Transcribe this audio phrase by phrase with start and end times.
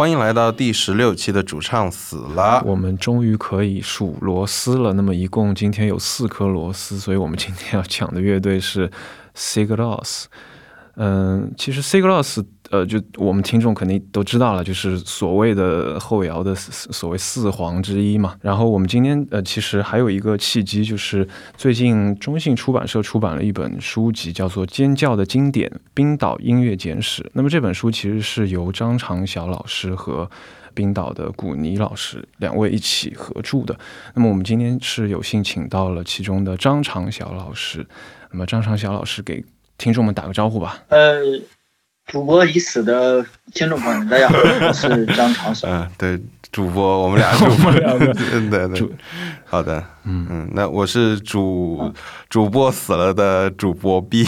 [0.00, 2.62] 欢迎来到第十六期的主唱死了。
[2.64, 4.94] 我们终于可以数螺丝了。
[4.94, 8.90] 那么一共今天有四颗螺丝，所以我们今天要讲的乐队是
[9.36, 10.24] Sigloss。
[10.96, 18.36] 嗯，其实 Sigloss 呃，就我们听众肯定都知道了，就是所谓的后摇的所谓四皇之一嘛。
[18.40, 27.22] 然后我们今天呃，其实还有一个契机，就是最近中信出版社出版了一本书籍，叫做《尖叫的经典：冰岛音乐简史》。
[27.32, 30.30] 那么这本书其实是由张长晓老师和
[30.72, 33.76] 冰岛的古尼老师两位一起合著的。
[34.14, 37.84] 那么我们今天是有幸请到了其中的张长晓老师。
[38.30, 39.44] 那么张长晓老师给
[39.76, 40.84] 听众们打个招呼吧。
[40.88, 41.18] 呃，
[42.10, 45.70] 主播已死的听众朋友们，大家好， 我是张长生。
[45.70, 47.70] 嗯，对，主播，我们俩主播，
[48.50, 48.88] 对对，
[49.44, 50.26] 好的，嗯。
[50.28, 51.92] 嗯，那我是主
[52.28, 54.26] 主播死了的主播 B，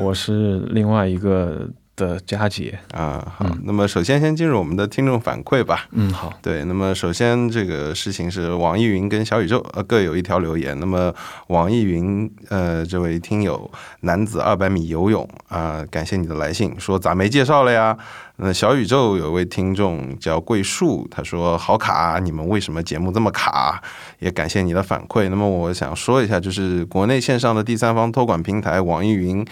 [0.00, 1.68] 我是另外一个。
[1.94, 5.86] 的佳节啊，好，那么首先先进入我们的听众反馈吧。
[5.90, 10.78] 嗯，好，对，那么首先这个事情是网易云跟小宇宙呃各有一条留言。
[10.80, 11.14] 那么
[11.48, 13.70] 网易云呃这位听友
[14.00, 17.96] 男子二百米游泳啊，感谢你的来信，说咋没介绍了呀？
[18.36, 23.80] 那小宇宙有位听众叫桂树，他说好卡，你们为什么节目这么卡？
[24.18, 25.28] 也感谢你的反馈。
[25.28, 29.46] 那么我想说一下，就是国内线上的第三方托管平台网易云。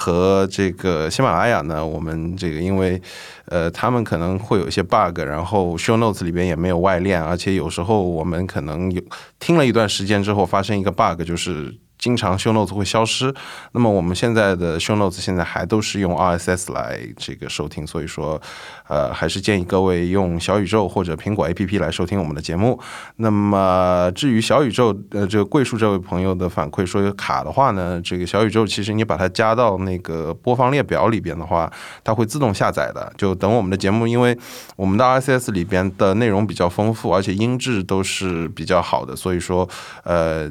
[0.00, 3.02] 和这个喜马拉雅呢，我们这个因为，
[3.46, 9.02] 呃，他们可能会有一些 bug，然后 show notes 里边也没有外链，而且有时候我们可能有
[9.40, 11.74] 听了一段时间之后发生一个 bug，就是。
[11.98, 13.34] 经常 show notes 会消失，
[13.72, 18.40] 那么我们现在的 show notes 现在还都是用 RSS 来这个收听，所以说，
[18.86, 22.78] 呃，还是建议各位用小宇宙或者苹果 APP 来收听我们的节目。
[23.16, 31.70] 那么至于小宇宙，呃，这个桂树这位朋友的反馈说有卡的话呢，这个小宇宙其实你把它加到那个播放列表里边的话，
[32.04, 33.12] 它会自动下载的。
[33.16, 34.38] 就等我们的节目，因为
[34.76, 39.68] 我们的 RSS 里边的内容比较丰富，而且音质都是比较好的，所以说，
[40.04, 40.48] 呃。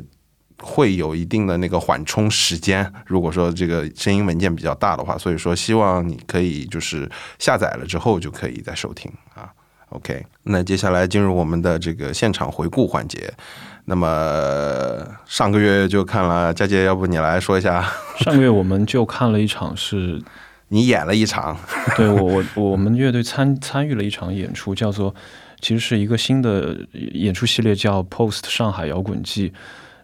[0.59, 9.49] 会有一定的那个缓冲时间，如果说这个声音文件比较大的话，所以说希望你可以就是下载了之后就可以再收听啊。
[9.89, 13.31] OK，那接下来进入我们的这个现场回顾环节。
[13.85, 17.89] 那么上个月就看了佳杰，要不你来说一下？
[18.17, 20.21] 上个月我们就看了一场，是
[20.69, 21.57] 你演了一场，
[21.95, 25.15] 对我我我们乐队参参与了一场演出，叫做
[25.61, 26.75] 其实是一个新的
[27.13, 29.53] 演出系列，叫 Post 上海摇滚季。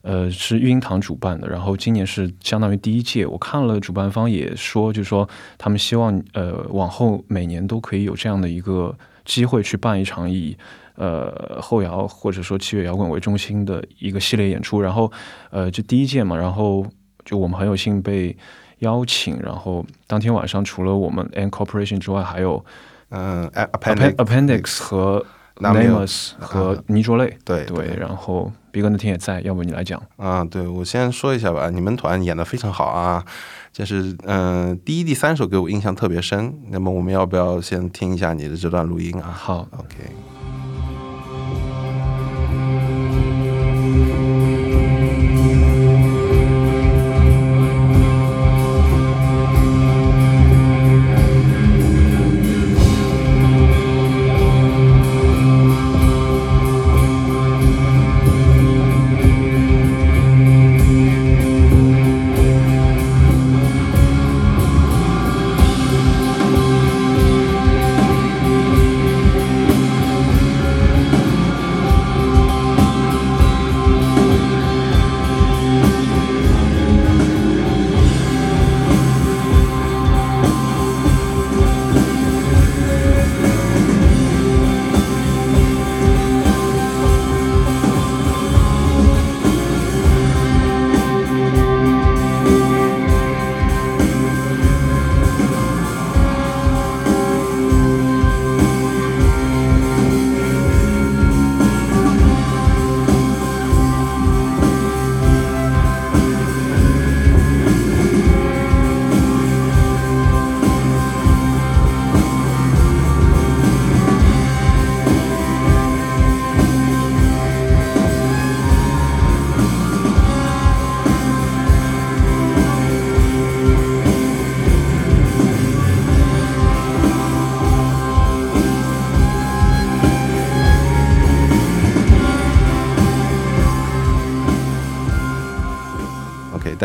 [0.03, 3.25] 呃，是育婴堂主办的，然后今年是相当于第一届。
[3.25, 5.28] 我看了主办方也说，就是说
[5.58, 8.94] 他们希望呃往后每年都可以有这样的一个
[9.24, 10.58] 机会去办一场以
[10.96, 14.81] 呃后摇或者说器乐摇滚为中心的一个系列演出。
[14.81, 15.09] 然后
[15.52, 16.86] 呃，就第一届嘛，然后
[17.24, 18.36] 就我们很有幸被
[18.80, 19.40] 邀请。
[19.40, 22.63] 然后当天晚上除了我们 N Corporation 之外，还有
[23.08, 25.25] 嗯 Appendix 和
[25.56, 27.38] Nameless 和泥浊类。
[27.46, 28.52] 对对，然后。
[28.74, 30.44] 毕哥那天也在，要不你来讲啊？
[30.44, 31.70] 对，我先说一下吧。
[31.70, 33.24] 你们团演的非常好啊，
[33.72, 36.52] 就是嗯，第一、第三首给我印象特别深。
[36.72, 39.30] 那么我们要不要先听一下你的这段录音啊？
[39.32, 40.33] 好，OK。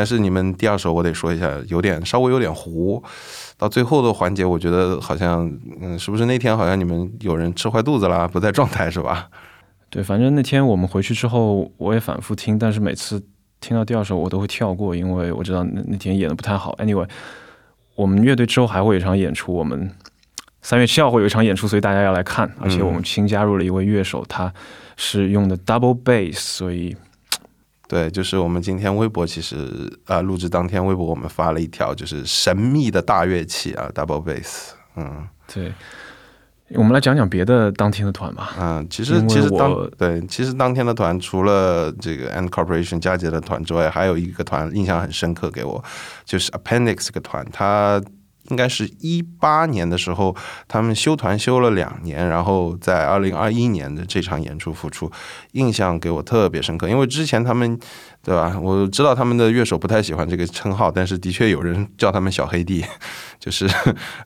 [0.08, 3.02] 是你们第二首我得说一下，有点稍微有点糊。
[3.58, 9.28] 到最后的环节，我觉得好像，嗯，是不是那天好像你们有人吃坏肚子啦，不在状态是吧？
[9.90, 13.22] 对，反正那天我们回去之后，我也反复听，但是每次
[13.60, 16.74] 听到第二首我都会跳过，因为我知道那那天演的不太好。
[16.78, 17.08] Anyway，
[17.96, 19.90] 我们乐队之后还会有一场演出，我们
[20.62, 22.50] 三月七号会有一场演出，所以大家要来看。
[22.60, 24.52] 而且我们新加入了一位乐手，他
[24.96, 26.96] 是用的 double bass，所以。
[27.88, 34.72] 对，就是我们今天微博其实啊，录制当天微博我们发了一条，就是神秘的大乐器啊，double bass。
[34.94, 35.72] 嗯，对，
[36.74, 38.52] 我们来讲讲别的当天的团吧。
[38.60, 45.82] 嗯，其实其实当对，其实当天的团除了这个 And Corporation 佳杰的团之外，还有一个团印象很深刻给我，
[46.26, 48.00] 就是 Appendix 这个团，他。
[48.48, 50.34] 应该是一八年的时候，
[50.66, 55.10] 他们休团休了两年，然后在二零二一年的这场演出复出，
[55.52, 57.78] 印象给我特别深刻，因为之前他们。
[58.28, 58.54] 对吧？
[58.60, 62.84] 我知道他们的乐手不太喜欢这个称号，但是的确有人叫他们小黑弟，
[63.40, 63.66] 就是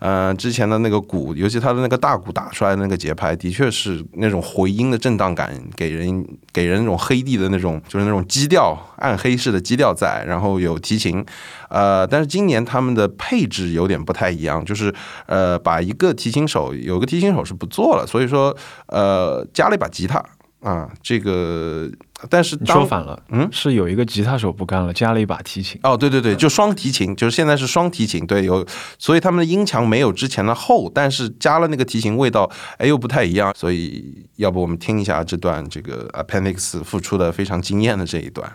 [0.01, 10.25] 呃之前的那个鼓，尤其他的那个大鼓打出来的那个节拍，的确是那种回音的震荡感，给人给人那种黑地的那种，就是那种基调暗黑式的基调在。
[10.27, 11.25] 然后有提琴，
[11.69, 14.93] 呃，但是今年他们的配置有点不太一样，就是
[15.27, 18.57] 呃把一个提琴手有个提琴手是不做了，所以说
[18.89, 20.21] 呃加了一把吉他。
[20.63, 21.91] 啊，这个，
[22.31, 25.81] 但是你说反了，嗯，是有一个吉他手不干了，加了一把提琴。
[25.83, 28.65] 哦，对对对，就双提琴，就是现在是双提琴，对，有，
[28.99, 33.53] 所以他们的音墙没有之前的厚，但是加了那个提琴，味道哎又不太一样。
[33.57, 38.51] 所以，要不我们听一下这段这个 Appendix 付出的非常惊艳的这一段。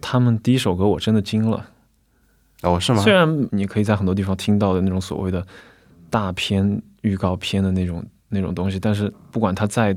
[0.00, 1.66] 他们第一首歌我真的惊了，
[2.62, 3.02] 哦，是吗？
[3.02, 5.46] 虽然你可以在很多地方听到的那种所谓的
[6.10, 9.96] 大片预告片的那种那种东西，但是不管它再。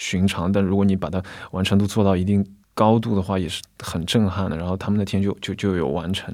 [0.00, 1.20] 寻常，但如果你把它
[1.50, 2.46] 完成度做到一定
[2.78, 4.56] 高度的话，也是很震撼的。
[4.56, 6.32] 然后他们那天就就就有完成。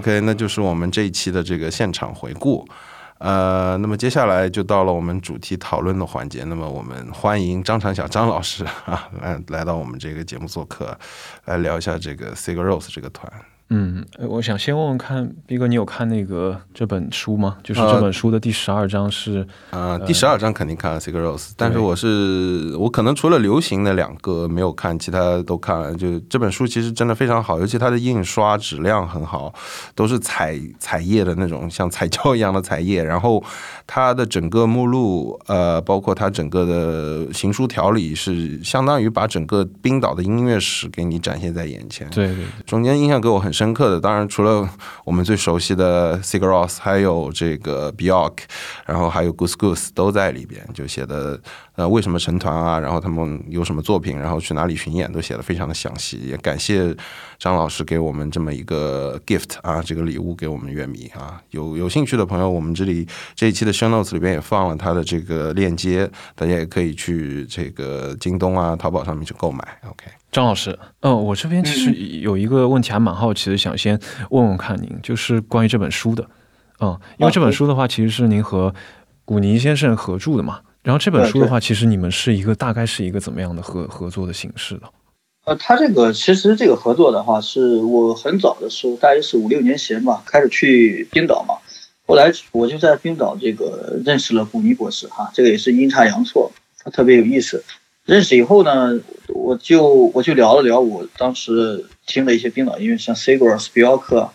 [0.00, 2.66] OK，那就是我们这一期的这个现场回顾，
[3.18, 6.42] 呃，那么接下来就到了我们主题讨论的环节。
[6.44, 10.98] 那么我们欢迎张长晓张老师 啊，来来到我们这个节目做客，
[11.44, 13.30] 来聊一下这个 Cigar Rose 这个团。
[13.72, 17.56] 嗯，我想先问问看，毕哥，你有看那个这本书吗？
[17.62, 25.94] 就是这本书的第十二章是，呃，第十二章肯定看了《Cigar Rose》，但是我是我可能除了流行的两个没有看，其他都看了。
[25.94, 29.54] 就这本书其实真的非常好，尤其它的印刷质量很好，
[29.94, 33.04] 都是彩彩页的那种，像彩胶一样的彩页。
[33.04, 33.40] 然后
[33.86, 42.10] 它的整个目录，呃，包括它整个的行书条理，是相当于把整个冰岛的音乐史给你展现在眼前。
[42.10, 43.48] 对对，中间印象给我很。
[43.59, 44.66] 深深刻的，当然除了
[45.04, 48.38] 我们最熟悉的 Cigar Rose，还有这个 Bjork，
[48.86, 51.38] 然后还有 Goose Goose 都在里边，就写的
[51.76, 56.16] 呃为什么成团啊，然后他们有什么作品，然后去哪里巡演，都写的非常的详细。
[56.20, 56.96] 也感谢
[57.38, 69.62] 张老师给我们这么一个 gift 啊，这个礼物给我们乐迷啊，有有兴趣的朋友，我们这里这一期的 show notes 里边也放了他的这个链接，大家也可以去这个京东啊、淘宝上面去购买。
[69.86, 70.19] OK。
[70.32, 73.98] 张老师，嗯，我这边其实有一个问题还蛮好奇的，想先
[74.30, 76.24] 问问看您，就是关于这本书的，
[76.78, 78.72] 嗯，因为这本书的话，其实是您和
[79.24, 84.82] 古尼先生合著的嘛，然后这本书的话，其实你们是一个大概是一个怎么样的合合作的形式的？
[85.46, 91.56] 呃，他这个其实这个合作的话，是我很早的时候，大约是五六年前吧，开始去冰岛嘛，
[92.06, 97.64] 后来我就在冰岛这个认识了古尼博士哈，这个也是阴差阳错，他特别有意思。
[98.10, 98.98] 认识以后呢，
[99.28, 104.32] 我就我就聊了聊我当时听的一些冰岛音乐，像 Sigur、斯皮奥克。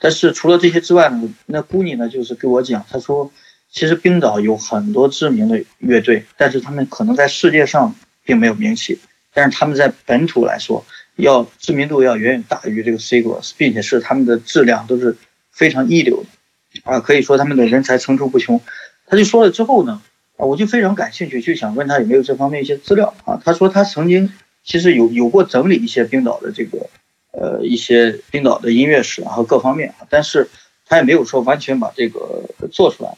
[0.00, 3.30] 但是除了这些之外呢，那姑娘呢就是跟我讲，他说
[3.70, 8.98] 其实冰岛有很多知名的乐队，但是他们可能在世界上并没有名气，
[9.34, 10.82] 但是他们在本土来说，
[11.16, 15.14] 要知名度要远远大于这个 Sigur，并且是他们的质量都是
[15.50, 18.62] 非常一流的，啊，可以说他们的人才层出不穷。
[19.04, 20.00] 他就说了之后呢。
[20.40, 23.40] 啊，我就非常感兴趣，就想问他有没有这方面一些资料啊？
[23.44, 24.32] 他说他曾经
[24.64, 26.88] 其实有有过整理一些冰岛的这个，
[27.32, 30.48] 呃，一些冰岛的音乐史啊和各方面，但是
[30.86, 33.10] 他也没有说完全把这个做出来。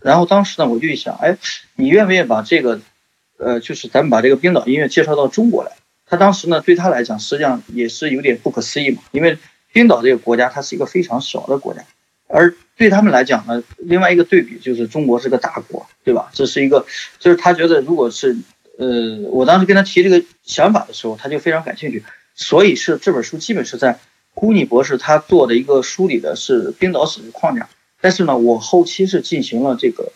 [0.00, 1.36] 然后当时呢，我就想，哎，
[1.76, 2.80] 你愿不愿意把这个，
[3.36, 5.72] 呃，就是咱们把这个冰岛音乐介绍到中国来？
[6.06, 9.36] 他当时呢，对他来讲，实际上也是有点不可思议嘛，因为
[9.72, 11.84] 冰岛这个国家它是一个非常小的国家。
[12.28, 16.30] 而对他们来讲呢，另外一个对比就是中国是个大国，对吧？
[16.32, 16.84] 这是一个，
[17.18, 18.36] 就是他觉得如果是，
[18.78, 22.02] 呃，我当时跟他提这个想法的时候，他就非常感兴趣。
[22.34, 23.98] 所以是这本书基本是在
[24.34, 27.68] 古尼博士他做的一个梳理的是冰岛史的框架。
[28.00, 30.10] 但是呢，我后期是进行了这个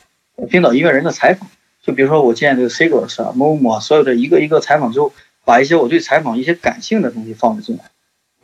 [0.51, 1.49] 冰岛音乐人的采访，
[1.85, 5.13] 就比如说我见这个 Sigurds 啊、Momo 啊，所有的一个一个采访之后，
[5.45, 7.85] 把一些我对采访一些感性的东西放了进来。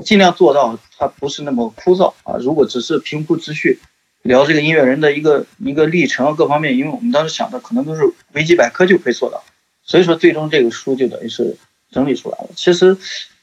[0.05, 2.37] 尽量做到它不是那么枯燥啊！
[2.41, 3.79] 如果只是平铺直叙
[4.23, 8.03] 聊这个音乐人的一个一个历程各方面，因为我们当时想的可能都是
[8.33, 9.43] 维基百科就可以做到，
[9.83, 11.57] 所以说最终这个书就等于是
[11.91, 12.51] 整理出来了。
[12.55, 12.97] 其实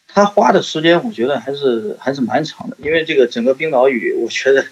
[0.08, 4.66] 他花的时间我觉得还是还是蛮长的，因为这个整个冰岛语，我觉得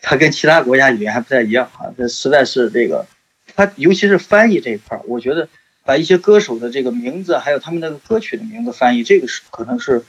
[0.00, 3.06] 它跟其他国家语言还不太一样啊，这实在是这个
[3.54, 5.48] 它尤其是翻译这一块儿，我觉得
[5.84, 10.02] 把一些歌手的这个名字还有他们那个歌曲的名字翻译，这个是可能是。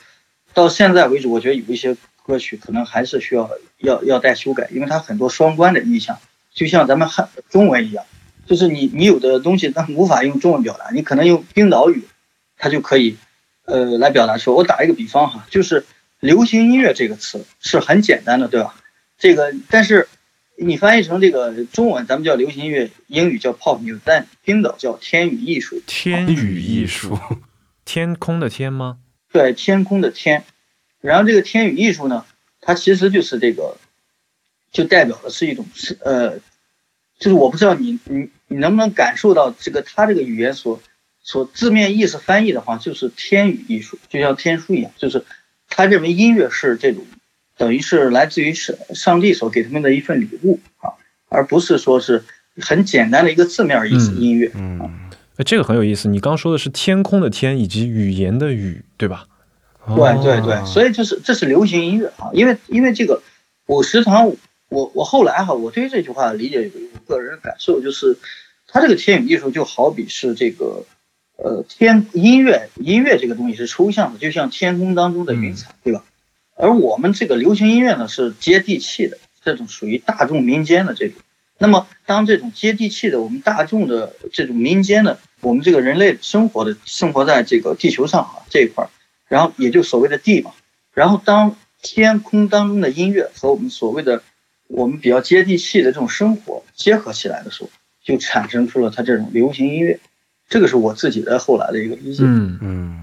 [0.56, 6.18] 到现在为止，我觉得有一些歌曲可能还是需要要要待修改，因为它很多双关的意象，
[6.54, 8.06] 就像咱们汉中文一样，
[8.46, 12.04] 就是你你有的东西它无法用中文表达，你可能用冰岛语，
[12.58, 13.18] 它就可以，
[13.66, 14.56] 呃，来表达说。
[14.56, 15.86] 我打一个比方哈，就是
[16.20, 18.76] 流行音乐这个词是很简单的，对吧？
[19.18, 20.08] 这个但是
[20.58, 25.82] 你翻译成这个中文，咱们叫流行音乐，英语叫 pop music，但冰岛叫天语艺术。
[25.86, 27.18] 天语艺术，
[27.84, 29.00] 天空的天吗？
[29.32, 30.44] 对，天空的天，
[31.04, 32.24] 然后这个天语艺术呢，
[32.62, 33.76] 它其实就是这个，
[34.72, 36.38] 就代表的是一种是呃，
[37.20, 40.82] 就是我不知道你你你能不能感受到这个它这个语言所
[41.22, 45.26] 所字面意思翻译的话，就是天语艺术，就像天书一样，就是
[45.68, 47.06] 他认为音乐是这种
[47.58, 50.96] 等于是来自于上上帝所给他们的一份礼物啊，
[51.28, 52.24] 而不是说是
[52.62, 55.10] 很简单的一个字面意思音乐嗯。
[55.36, 56.08] 哎，这个很有意思。
[56.08, 59.26] 你刚说的是天空的天以及语言的语，对吧？
[59.88, 62.30] 对对对，所以就是这是流行音乐啊。
[62.34, 63.22] 因为因为这个，
[63.66, 64.28] 我时常
[64.70, 68.18] 我我后来哈，我对这句话的理解有一个个人感受，就是
[68.68, 70.86] 它这个天语艺术就好比是这个
[71.38, 76.04] 呃天音乐音乐这个东西是抽象的，就像天空当中的云彩，对吧？
[76.56, 81.16] 而我们这个流行音乐呢是接地气的，这种属于大众民间的这种。
[81.58, 88.90] 那么，当这种接地气的我们大众的这种民间的，我们这个人类生活的生活在这个地球上啊这一块儿，
[89.34, 90.52] 然后也就所谓的地嘛。
[90.94, 94.22] 然后，当天空当中的音乐和我们所谓的
[94.68, 97.72] 我们比较接地气的这种生活结合起来的时候，
[98.04, 100.00] 就产生出了它这种流行音乐。
[100.48, 102.24] 这个是我自己的后来的一个理解。
[102.24, 103.00] 嗯嗯。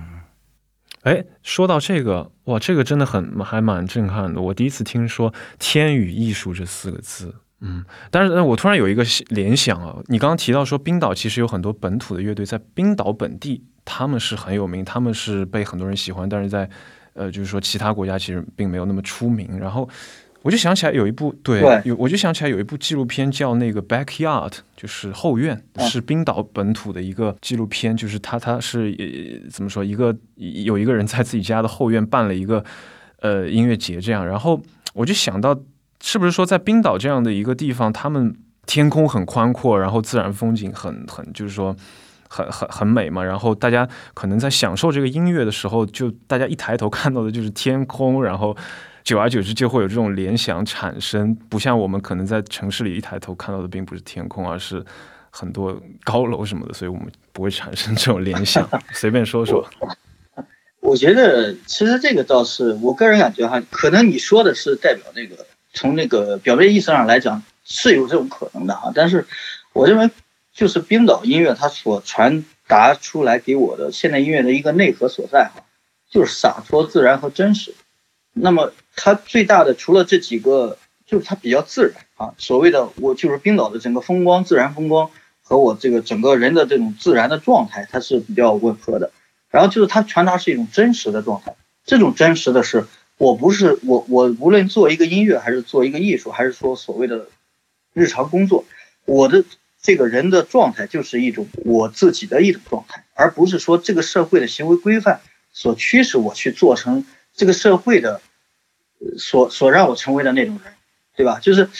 [1.02, 4.40] 哎，说到这个，哇，这个真的很还蛮震撼的。
[4.40, 7.34] 我第一次听说“天与艺术”这四个字。
[7.60, 16.68] 嗯，但是，我突然有一个联想啊，你刚刚提到说冰岛其实有很多本土的乐队，在冰岛本地他们是很有名，他们是被很多人喜欢，但是在
[17.14, 19.58] 呃，就是说其他国家其实并没有那么出名。
[19.58, 19.88] 然后
[20.42, 32.64] 我就想起来有一部对，有我就想起来有一部纪录片叫那个 Backyard，就是后院，是冰岛本土的一个纪录片，就是他他是怎么说一个有一个人在自己家的后院办了一个
[33.20, 34.60] 呃音乐节这样，然后
[34.94, 35.58] 我就想到。
[36.02, 38.34] 是不是说在冰岛这样的一个地方，他们
[38.64, 41.76] 天空很宽阔，然后自然风景很很，就是说
[42.30, 43.22] 很很很美嘛？
[43.22, 48.56] 然后大家可能在享受这个音乐的时候，就大家一抬头看到的就是天空，然后
[49.02, 51.34] 久而久之就会有这种联想产生。
[51.48, 54.82] 不像我们可能在城市里一抬头看到的并不是天空，而是
[55.30, 58.66] 很多高楼什么的，所以我们不会产生这种联想。
[58.92, 59.68] 随便说说。
[60.80, 65.44] 我觉得其实这个倒是我个人感觉哈，可能你说的是代表那个。
[65.72, 69.24] 从那个表面意思上来讲是有这种可能的啊，但是
[69.72, 70.10] 我认为
[70.52, 75.64] 就是冰岛音乐它所传达出来给我的现代音乐的一个内核所在哈，
[76.10, 77.74] 就是洒脱、自然和真实。
[78.32, 85.10] 那么它最大的除了这几个，就是它比较自然啊，所谓的我就是冰岛的整个风光、自然风光
[85.42, 89.10] 和我这个整个人的这种自然的状态，它是比较吻合的。
[89.50, 92.86] 然后就是它传达是一种真实的状态，这种真实的是
[93.18, 97.26] 我不是我我无论做一个音乐还是做一个艺术，还是说所谓的
[97.92, 98.64] 日常工作，
[99.06, 99.44] 我的
[99.82, 105.20] 这个人的状态就是一种我自己的一种状态，而不是说这个社会的行为规范
[105.52, 108.20] 所驱使我去做成这个社会的
[109.18, 110.74] 所所让我成为的那种人，
[111.16, 111.38] 对吧？
[111.40, 111.70] 就是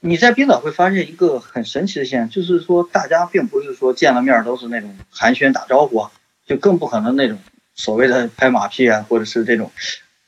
[0.00, 6.12] 你在冰岛会发现一个很神奇的现象，就是说大家并不是说见了面都是那种寒暄打招呼啊。
[6.46, 7.36] 就更不可能那种
[7.74, 9.72] 所谓的拍马屁啊，或者是这种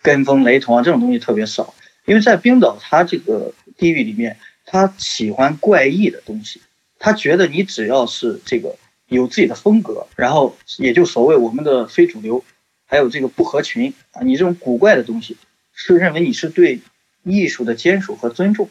[0.02, 1.72] 跟风雷同啊，这种东西特别少。
[2.06, 6.60] 因为在冰岛，它这个地域里面，他喜欢怪异的东西。
[6.98, 8.76] 他觉得你只要是这个
[9.06, 12.44] 有自己的风格，然后也就所谓我们的非主流，
[12.86, 15.36] 还有这个不合群啊，你这种古怪的东西，
[15.72, 16.80] 是认为你是对
[17.24, 18.68] 艺术的坚守和尊重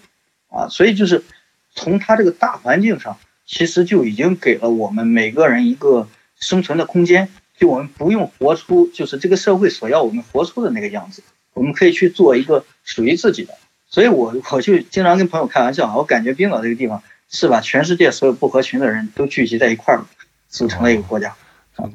[0.49, 0.67] 啊。
[0.69, 1.23] 所以就是
[1.73, 6.07] 从他这个大环境上，其实就已经给了我们每个人一个。
[6.39, 11.23] 生存的空间，就我们不用活出就是这个社会所要我们活出的那个样子，
[11.55, 13.55] 我们可以去做一个属于自己的。
[13.89, 20.03] 所以，我我就经常跟朋友开玩笑啊，我感觉冰岛这个地方是把全世界所有不合群的人都聚集在一块儿，
[20.47, 21.35] 组成了一个国家。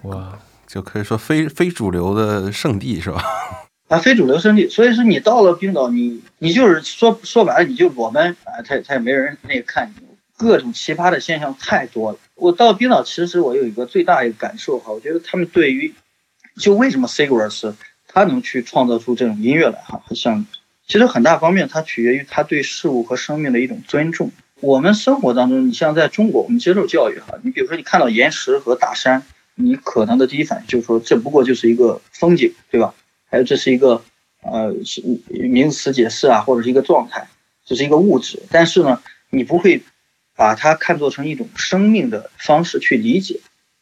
[0.03, 3.23] 哇，就可以说非非主流的圣地是吧？
[3.89, 4.69] 啊，非主流圣地。
[4.69, 10.07] 所以说，你到了冰岛，你你就是说说白了，你就裸奔啊，他他也没人那个看你。
[10.35, 12.19] 各种奇葩的现象太多了。
[12.35, 15.95] 我到冰岛，其实我有一个最大一个感受哈，我觉得他们对于，
[16.57, 17.75] 就为什么 Sigurds
[18.09, 20.47] 他能去创造出这种音乐来哈，像
[20.87, 24.33] 其实很大方面它取决于他对事物和生命的一种尊重。
[24.63, 29.23] 我们生活当中，你像在中国，我们接受教育哈，你比如说你看到岩石和大山，
[29.57, 32.95] 你可能的第一反应就是说这不过就是一个风景，对吧？
[33.29, 34.03] 还有这是一个
[34.41, 37.29] 呃是名词解释啊，或者是一个状态，
[37.67, 39.83] 这是一个物质，但是呢，你不会。
[40.35, 43.39] 把它看作成一种生命的方式去理解，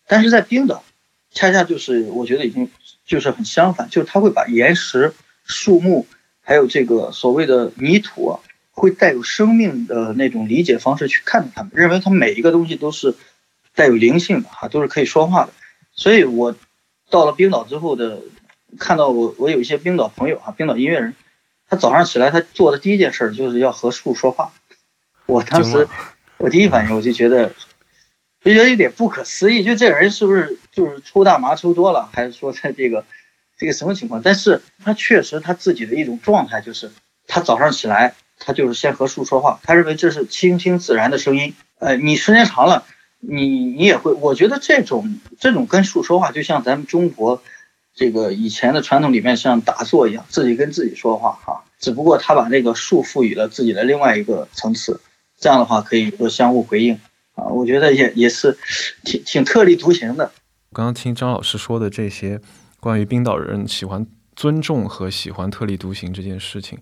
[0.08, 0.82] 但是在冰岛，
[1.30, 2.68] 恰恰就是我觉得已经
[3.06, 6.06] 就是很相反，就是他会把岩石、树木，
[6.40, 8.40] 还有这个所谓的泥土，
[8.80, 13.14] 会带有生命的那种理解方式去看待他们，认为他每一个东西都是
[13.74, 15.52] 带有灵性的哈，都是可以说话的。
[15.92, 16.56] 所以我
[17.10, 18.20] 到了冰岛之后的，
[18.78, 21.14] 看到我我有一些冰岛朋友哈，冰岛音乐人，
[21.68, 24.52] 他早上起来他做的第一件事就是要和树说话，
[25.26, 25.86] 我当时。
[26.42, 27.52] 我第一反应我就觉得，
[28.42, 33.04] 就觉得有点不可思议，就这人是不是就是抽大麻抽多了，还是说在这个
[33.58, 34.22] 这个什么情况？
[34.22, 36.90] 但是他确实他自己的一种状态就是，
[37.26, 41.54] 他早上起来，他就是先和树说话，他认为这是倾听自然的声音。
[41.78, 42.84] 呃，你时间长了，
[43.20, 47.40] 你你也会，我觉得这种这种跟树说话，就像咱们中国
[47.94, 51.62] 这个以前的传统里面像打坐一样，自己跟自己说话哈。
[51.78, 55.00] 只不过他把那个树赋予了自己的另外一个层次。
[55.38, 57.00] 这样的话可以说相互回应
[57.34, 58.58] 啊，我觉得也也是
[59.04, 60.32] 挺挺特立独行的。
[60.72, 62.40] 刚刚听张老师说的这些
[62.78, 64.06] 关于冰岛人喜欢
[64.40, 66.78] 尊重和喜欢特立独行这件事情，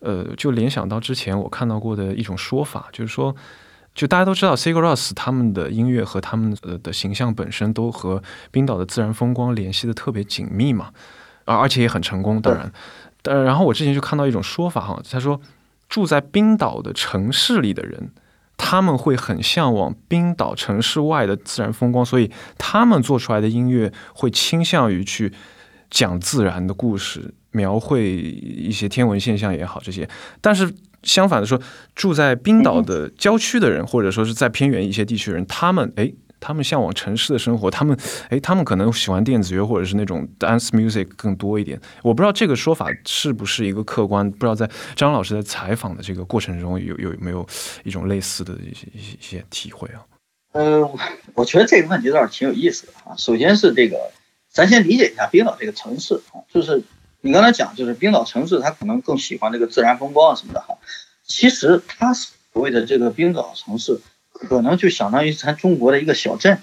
[0.00, 3.36] 呃，就联想到之前我看到过的一种说法，就是说，
[3.94, 10.90] 就大家都知道 Sigur Rós 他们的音乐和他们呃的形象本身都和冰岛的自然风光联系的特别紧密嘛，
[11.44, 12.40] 而而且也很成功。
[12.40, 12.72] 当然，
[13.20, 15.38] 但然后我之前就看到一种说法哈，他说。
[15.88, 18.12] 住在冰岛的城市里的人，
[18.56, 25.34] 他们会很向往冰岛城市外的自然风光，所以他们做出来的音乐会倾向于去
[25.92, 30.08] 讲自然的故事，描绘一些天文现象也好这些。
[30.40, 30.68] 但是
[31.04, 31.62] 相反的说，
[31.94, 36.12] 住在冰岛的郊区的人，或者说是在偏远一些地区的人，他们诶。
[36.44, 37.96] 他们向往城市的生活，他们，
[38.28, 41.80] 哎，他们可能喜欢电子乐或者是那种 dance music 更多一点。
[42.02, 47.46] 我不知道这个说法是不是一个客观，不知道在张老师在采访的这个过程中有有没有
[47.84, 50.02] 一种类似的一些一些一些体会啊？
[50.54, 50.90] 呃，
[51.34, 53.14] 我觉得这个问题倒是挺有意思的啊。
[53.16, 53.96] 首先是这个，
[54.52, 56.82] 咱先理解一下冰岛这个城市啊，就是
[57.20, 60.78] 你刚才讲，就是冰岛城市它可能更喜欢这个自然风光啊什么的哈。
[61.24, 64.00] 其实它所谓的这个冰岛城市。
[64.34, 66.58] 可能就相当于咱中国的一个小镇，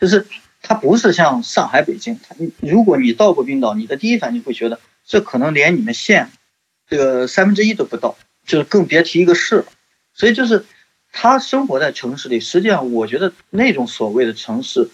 [0.00, 0.26] 就是
[0.62, 2.18] 它不是像上海、北京。
[2.60, 6.30] 如果你到过冰岛，你的第一反应会觉得这可能连你们县
[6.88, 9.66] 这个三分之一都不到，就是更别提一个市了。
[10.14, 10.64] 所以就是
[11.12, 14.88] 他生活在城市里，实际上我觉得那种所谓的城市，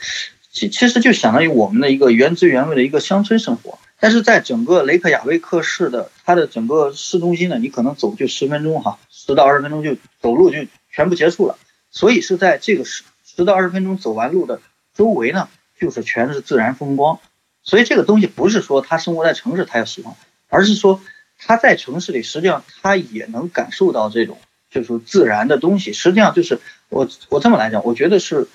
[0.55, 3.79] 其其实就相当于我们的一个原汁原味的一个乡村生活。
[3.99, 10.59] 但是在整个雷克雅未克市的它的整个市中心呢，你可能走就十分钟哈，十到二十分钟就走路就
[10.93, 11.59] 全部结束了。
[11.91, 14.61] 所以是在这个十十到二十分钟走完路的
[14.95, 15.49] 周围呢，
[15.81, 17.19] 就是全是自然风光。
[17.63, 20.15] 所以这个东西不是说他生活在城市他要喜欢，
[20.49, 21.01] 而是说
[21.39, 24.39] 他在城市里实际上他也能感受到这种
[24.71, 25.93] 就是自然的东西。
[25.93, 28.47] 实际上就是我我这么来讲，我觉得是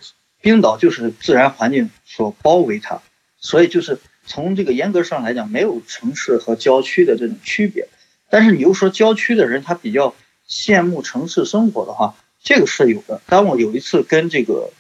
[0.42, 3.02] 冰岛就是自然环境所包围它，
[3.38, 7.88] 所以就是从这个严格上来讲，没有城市和郊区的这种区别。
[8.30, 10.14] 但是你又说郊区的人他比较
[10.48, 13.22] 羡慕城市生活的话，这个是有的。
[13.26, 14.72] 当我有一次跟这个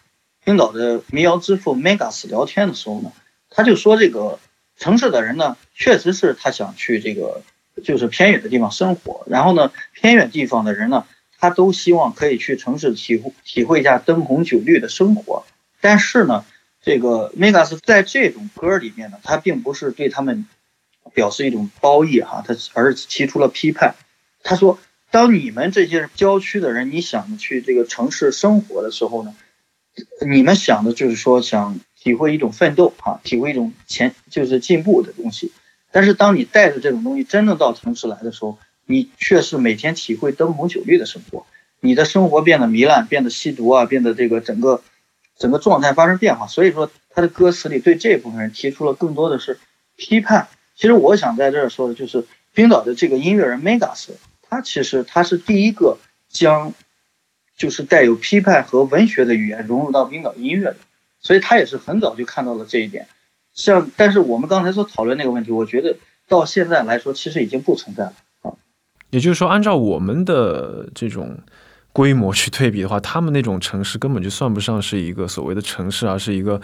[0.45, 3.11] 冰岛的民谣之父 Megas 聊天的时候呢，
[3.49, 4.39] 他就说这个
[4.77, 7.41] 城市的人呢，确实是他想去这个
[7.83, 9.23] 就是偏远的地方生活。
[9.27, 11.05] 然后呢，偏远地方的人呢，
[11.39, 15.45] 他都希望可以去城市体会体会一下灯红酒绿的生活。
[15.81, 16.45] 但是呢，
[16.81, 20.45] 这个 Megas 在这种歌里面呢，他并不是对他们。
[21.11, 23.95] 表示一种褒义哈，他而是提出了批判。
[24.43, 24.77] 他说
[25.09, 29.33] ：“当你们这些郊区的人，你想去这个城市生活的时候呢，
[30.21, 35.51] 你们想的就是说想体会一种奋斗哈，体会一种前就是进步的东西。
[35.91, 38.59] 但是当你带着这种东西真正到城市来的时候，
[38.91, 41.45] 你却是每天体会灯红酒绿的生活，
[41.79, 44.81] 你的生活变得糜烂，变得吸毒啊，变得这个整个
[45.37, 46.47] 整个状态发生变化。
[46.47, 49.59] 所以说，他的歌词里对这部分人提出了更多的是
[49.95, 54.07] 批判。”其实我想在这儿说的就是，冰岛的这个音乐人 Megas，
[54.41, 56.73] 他其实他是第一个将，
[57.55, 60.77] 就是带有批判和文学的语言融入到冰岛音乐的，
[61.21, 63.07] 所以他也是很早就看到了这一点。
[63.53, 65.97] 像，但是我们刚才所讨论那个问题，我觉得
[66.27, 68.13] 到现在来说，其实已经不存在了。
[69.09, 71.37] 也就是说，按照我们的这种
[71.93, 76.59] 规模去对比的话，他们那种城市根本就算不上是一个所谓的城市，而是一个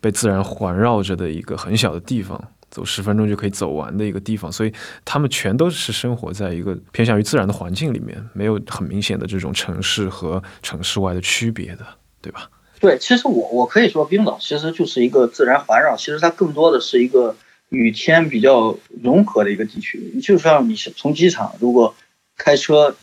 [0.00, 2.42] 被自然环绕着的一个很小的地方。
[2.70, 4.72] 走十分钟就可以走完的一个地方，所以
[5.04, 11.84] 他们全都是生活在一个偏向于自然的环境里面，没有很明显的这种城市和城市外的区别的，
[12.22, 12.48] 对吧？
[12.78, 17.34] 对，其实我我可以说，冰岛其实就是一个自然环绕，其实它更多的是一个
[17.70, 20.10] 与天比较融合的一个地区。
[20.14, 21.94] 你就像你从机场如果
[22.36, 22.96] 开车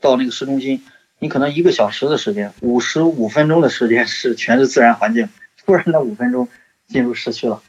[0.00, 0.82] 到那个市中心，
[1.20, 5.28] 你可能一个小时的时间，五十五分钟的时间是全是自然环境，
[5.64, 6.48] 突然那五分钟
[6.88, 7.62] 进入市区了。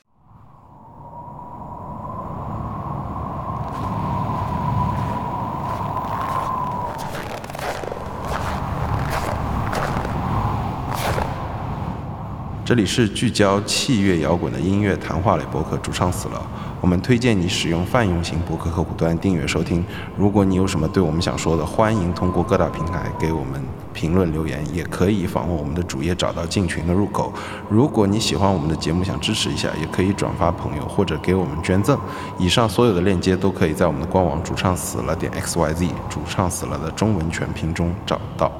[12.65, 16.41] 这里是聚焦器乐摇滚的音乐谈话类博客，主唱死了。
[16.81, 19.85] 我们推荐你使用泛用型博客客户端订阅收听。
[20.17, 23.61] 如果你有什么对我们想说的，欢迎通过各大平台给我们
[23.93, 27.31] 评论留言，也可以访问我们的主页找到进群的入口。
[27.69, 31.95] 如果你喜欢我们的节目，想支持一下，也可以转发朋友或者给我们捐赠。
[32.39, 38.51] 以上所有的链接都可以在我们的官网主唱死了点 x y z 主唱死了的中文全拼中找到。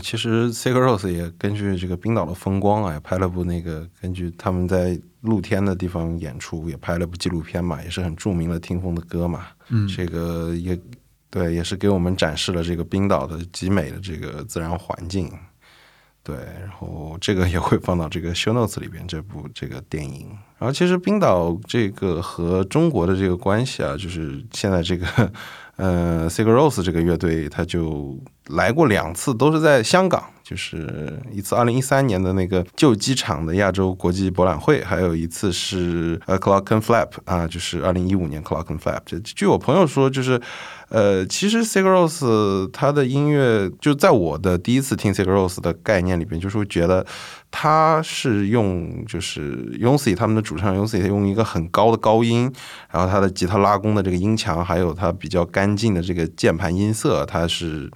[0.00, 9.46] 其实 s i g a r o s 也根据这个冰岛的风光啊，也拍了部那个根据他们在露天的地方演出，也拍了部纪录片嘛，也是很著名的《听风的歌》嘛。
[9.68, 10.78] 嗯，这个也
[11.30, 15.30] 对，也是给我们展示了这个冰岛的极美的这个自然环境。
[16.22, 20.28] 对，然后这个也会放到这个 Show Notes 里边这部这个电影。
[20.58, 25.32] 然后其实冰岛这个和中国的这个关系啊，就是现在这个。
[25.76, 28.14] 呃 s i g a r o s 这个乐队，他就
[28.48, 39.00] 来过两次，都是在香港，就是一次二零一三年的那个旧机场的亚洲国际博览会，还有一次是呃 Clock and Flap 啊，就是二零一五年 Clock and Flap。
[39.06, 40.40] 就据我朋友说，就是
[40.88, 45.60] 呃，其实 s i g a r o s 他的音乐，就在我的第一次听 s i g a r o s
[45.60, 47.06] 的概念里边，就是觉得。
[47.52, 52.48] 他是用就是 Yonsi 他们的主唱 Yonsi 用一个很高的高音，
[52.92, 57.90] 然后他的吉他拉弓的这个音墙，还有他比较干净的这个键盘音色，他是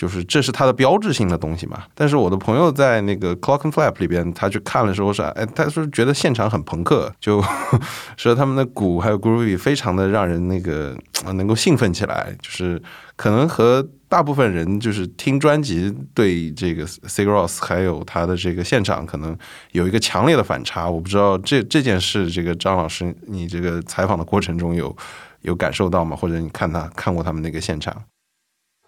[0.00, 1.82] 就是这是他的标志性的东西嘛。
[1.94, 7.44] 但是我的朋友在那个 Clock and Flap 里边，他去看的时候是，哎，他说觉得现场很朋克，就
[8.16, 10.96] 说他们的鼓还有 groovy 非常的让人那个
[11.34, 12.82] 能够兴奋起来，就是
[13.16, 13.86] 可能和。
[14.10, 19.38] 大部分人就是听专辑，对这个 Sigros 还有他的这个现场，可能
[19.70, 20.90] 有一个强烈的反差。
[20.90, 24.96] 我不知道这这件事，这个张老师，你这个采访的过程中有
[25.42, 26.16] 有感受到吗？
[26.16, 28.02] 或者你看他看过他们那个现场？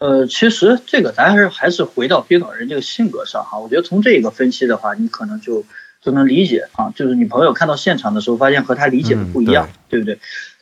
[0.03, 3.59] 呃，其实这个咱还是还是回到冰岛人这个性格上哈。
[3.59, 5.65] 我觉得从这个分析的话，你可能就
[6.01, 10.19] 就能理解啊，就是你朋友看到现场的时候，发现和他理解的不一样，对不对？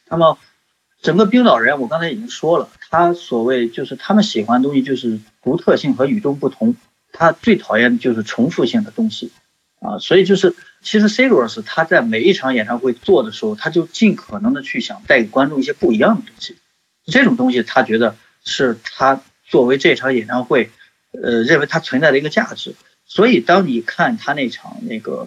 [0.08, 0.38] 那么。
[1.02, 6.76] 整个冰岛人，我刚才已经说了，他所谓就是他们喜欢的东西就是独特性和与众不同，
[7.10, 9.32] 他最讨厌的就是重复性的东西，
[9.80, 16.58] 啊，所以就是其实 Sigurds 他在每一场演唱会做的时候，他就尽可能的去想带给观众一些不一样的东西，
[17.06, 20.70] 这种东西他觉得是他作为这场演唱会
[21.12, 22.74] 呃，认为它存在的一个价值。
[23.04, 25.26] 所以，当你看他那场那个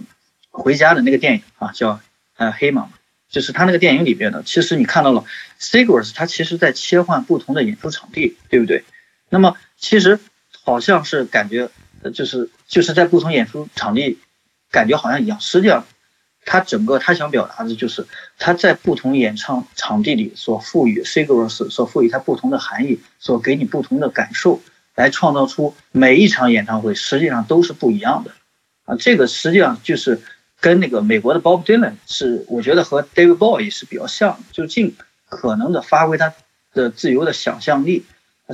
[0.49, 1.99] 回家的那个电影啊，叫
[2.37, 2.89] 呃黑马，
[3.29, 5.25] 就是他那个电影里边呢，其实你看到了
[5.59, 8.85] Sigurs，他其实在切换不同的演出场地，对不对？
[9.29, 10.17] 那么其实
[10.63, 11.69] 好像是感觉，
[12.13, 14.17] 就是就是在不同演出场地，
[14.71, 15.37] 感觉好像一样。
[15.41, 15.85] 实际上，
[16.45, 18.05] 他整个他想表达的就是
[18.37, 24.61] 他在不同演唱场地里所赋予 Sigurs 所赋予他不同的含义，所给你不同的感受。
[24.95, 28.29] 来创造出每一场演唱会实际上都是不一样的，
[28.85, 30.21] 啊，这个实际上就是
[30.59, 34.95] 跟那个美国的 Bob Dylan 是，我觉得和 David Bowie 是比较像，就尽
[35.27, 36.31] 可能的发挥他
[36.75, 38.05] 的自由的想象力，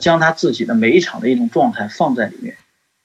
[0.02, 2.56] 将他自己的每一场的一种状态放在里面。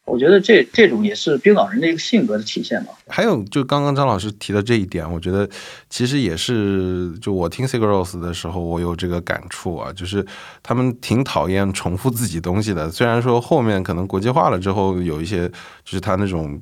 [0.05, 2.93] 我觉得这这种也是冰岛人的一个性格的体现吧。
[3.09, 5.49] 还有，就刚刚张老师提的这一点，我觉得
[5.89, 10.25] 其实也是，就我听 Sigur Ros 的时候，我有这个感触啊，就是
[10.63, 12.91] 他们挺讨厌重复自己东西的。
[12.91, 16.61] 虽然说后面可能国际化了之后，有一些就是他那种。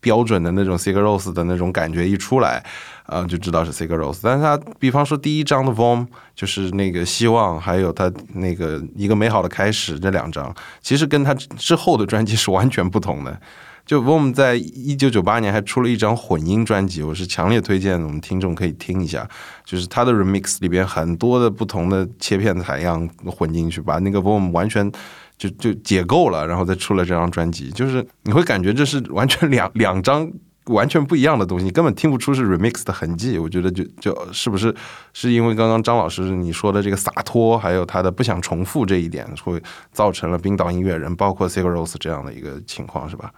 [0.00, 2.64] 标准的那种 Sigur Ros 的那种感觉一出来，
[3.06, 4.20] 啊，就知道是 Sigur Ros。
[4.22, 13.40] 但是他比方说第一张的 Vom 就是那个希望，还有他那个一个美好的开始这两张，其实跟他之后的专辑是完全不同的。
[13.84, 19.26] 就 Vom 在一九九八年还出了一张混音专辑，我是强烈推荐我们听众可以听一下，
[19.64, 24.92] 就是他的 Remix 里边很多的不同的切片采样混进去，把那个 Vom 完全。
[25.38, 30.28] 就就解构了，然后再出了这张专辑，就是你会感觉这是完全两两张
[30.64, 33.38] 完全不一样的东西，你根本听不出是 remix 的痕迹。
[33.38, 34.74] 我觉得就就是不是
[35.14, 43.32] 是因为刚刚张老师你说的这个洒脱，还有他的不想重复这一点，会造成了冰岛音乐人，包括 Sigur Ros 这样的一个情况，是吧？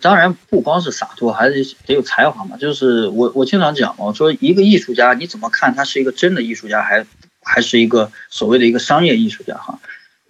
[0.00, 2.56] 当然不光是洒脱，还是得有才华嘛。
[2.56, 7.06] 就是我我经常讲嘛，我说一个艺术家你怎么看他是一个真的艺术家，还
[7.40, 9.78] 还是一个所谓的一个商业艺术家哈？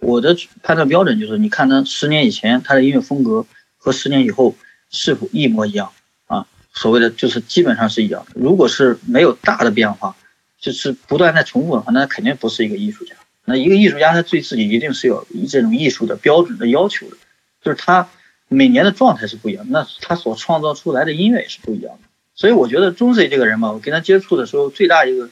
[0.03, 3.45] 我的判断标准就是，你看他十年以前他的音乐风格
[3.77, 4.55] 和十年以后
[4.91, 5.91] 是否一模一样
[6.27, 6.45] 啊？
[6.73, 8.31] 所谓的就是基本上是一样的。
[8.35, 10.15] 如果是没有大的变化，
[10.59, 13.15] 就是不断在重复的话，那肯定不是一个艺术家。
[13.45, 17.17] 那一个艺术家他对自己一定是有这种艺术的标准的要求的，
[17.61, 18.09] 就是他
[18.47, 22.09] 每年的状态是不一样，那他所创造出来的音乐也是不一样的。
[22.35, 25.29] 所以我觉得钟 C 这个人嘛，我跟他接触的时候最大一个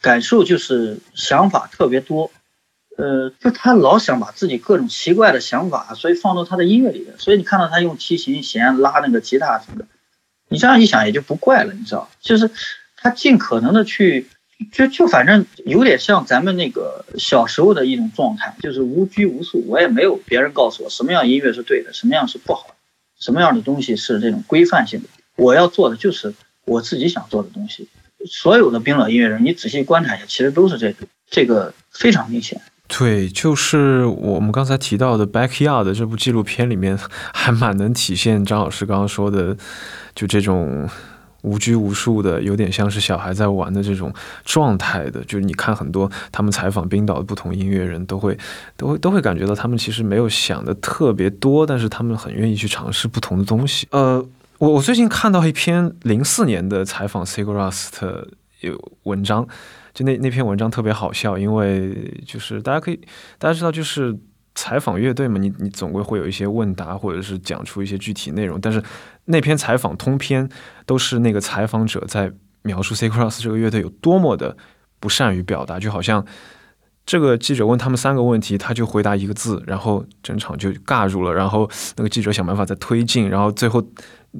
[0.00, 2.30] 感受就是想法特别多。
[3.02, 7.18] 呃，就他老想把自己各种奇怪的想法，所以放到他的音乐里边。
[7.18, 9.86] 所以你看到他用提琴弦拉那个吉他什么的，
[10.48, 12.08] 你这样一想也就不怪了，你知道？
[12.20, 12.48] 就是
[12.96, 14.28] 他尽可能的去，
[14.70, 19.64] 就就反正有点像咱们那个小时候的一种状态，就是无拘无束。
[19.66, 22.74] 我也没有别人告诉我什么样音乐是对的，什么样是不好的，
[23.18, 25.08] 什么样的东西是这种规范性的。
[25.34, 26.32] 我要做的就是
[26.64, 27.88] 我自己想做的东西。
[28.26, 32.60] 所有的冰冷音乐人，你仔细观察一下，其实都是这个，这个非常明显。
[32.94, 36.96] 对，就是我们刚才提到的《Backyard》这部纪录片里面，
[37.32, 39.56] 还蛮能体现张老师刚刚说的，
[40.14, 40.86] 就这种
[41.40, 44.12] 无拘无束的，有点像是小孩在玩的这种
[44.44, 45.24] 状态的。
[45.24, 48.36] 就是你看很多他们采访冰岛的不同音乐人，都会
[48.76, 53.88] 都会都会感觉到他们其实没有想的特别多，但是他们很愿意去尝试不同的东西。
[53.90, 54.22] 呃，
[54.58, 58.28] 我我最近看到一篇零四年的采访 Sigur Rós 的
[58.60, 59.48] 有文章。
[59.94, 63.00] 就那那篇文章特别好笑，因为就是大家可以
[63.38, 64.18] 大家知道，就是
[64.54, 68.60] 采访乐队嘛，你你总归会有一些问答，或者是讲出一些具体内容。
[68.60, 68.82] 但是
[69.26, 70.48] 那篇采访通篇
[70.86, 74.56] 都是那个采访者在描述 C Cross 这个乐队有多么的
[74.98, 76.24] 不善于表达，就好像
[77.04, 83.86] 这个记者问他们三个问题，他就回答一个字，然后整场就尬住了，然后那个记者想办法再推进，然后最后。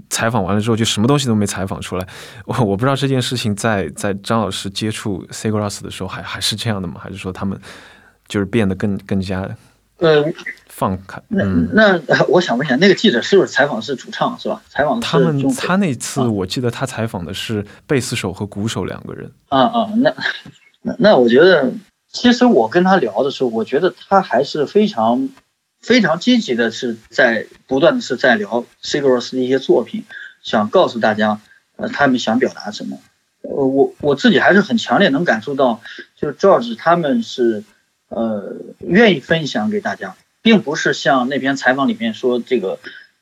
[0.08, 2.06] 采访完了之后，就什么东西都没采访出来。
[2.46, 6.94] 我我不知道这件事情在在张老师接触 Sigros 的时候，还还是这样的吗？
[6.98, 7.60] 还是说他们
[8.26, 9.48] 就是变得更更加
[9.98, 10.24] 呃
[10.66, 11.20] 放开？
[11.28, 14.62] 那那我想问一下，那个记者是不是采访是主唱是吧？
[14.68, 19.30] 采访他们他那次我记得他采访的是贝斯手和鼓手两个人。
[19.48, 20.14] 啊啊，那
[20.80, 21.70] 那那我觉得，
[22.10, 25.28] 其实我跟他聊的时候，我觉得他还是非常。
[25.82, 30.04] 非常积极的是在不断的是在聊 Sigros 的一些作品，
[30.40, 31.40] 想告诉大家，
[31.74, 33.00] 呃，他们想表达什么。
[33.42, 35.82] 呃，我我自己还是很强烈能感受到，
[36.16, 37.64] 就是 George 他们是，
[38.08, 42.78] 呃，愿意分享给大家，并不是像那篇采访里面说这个，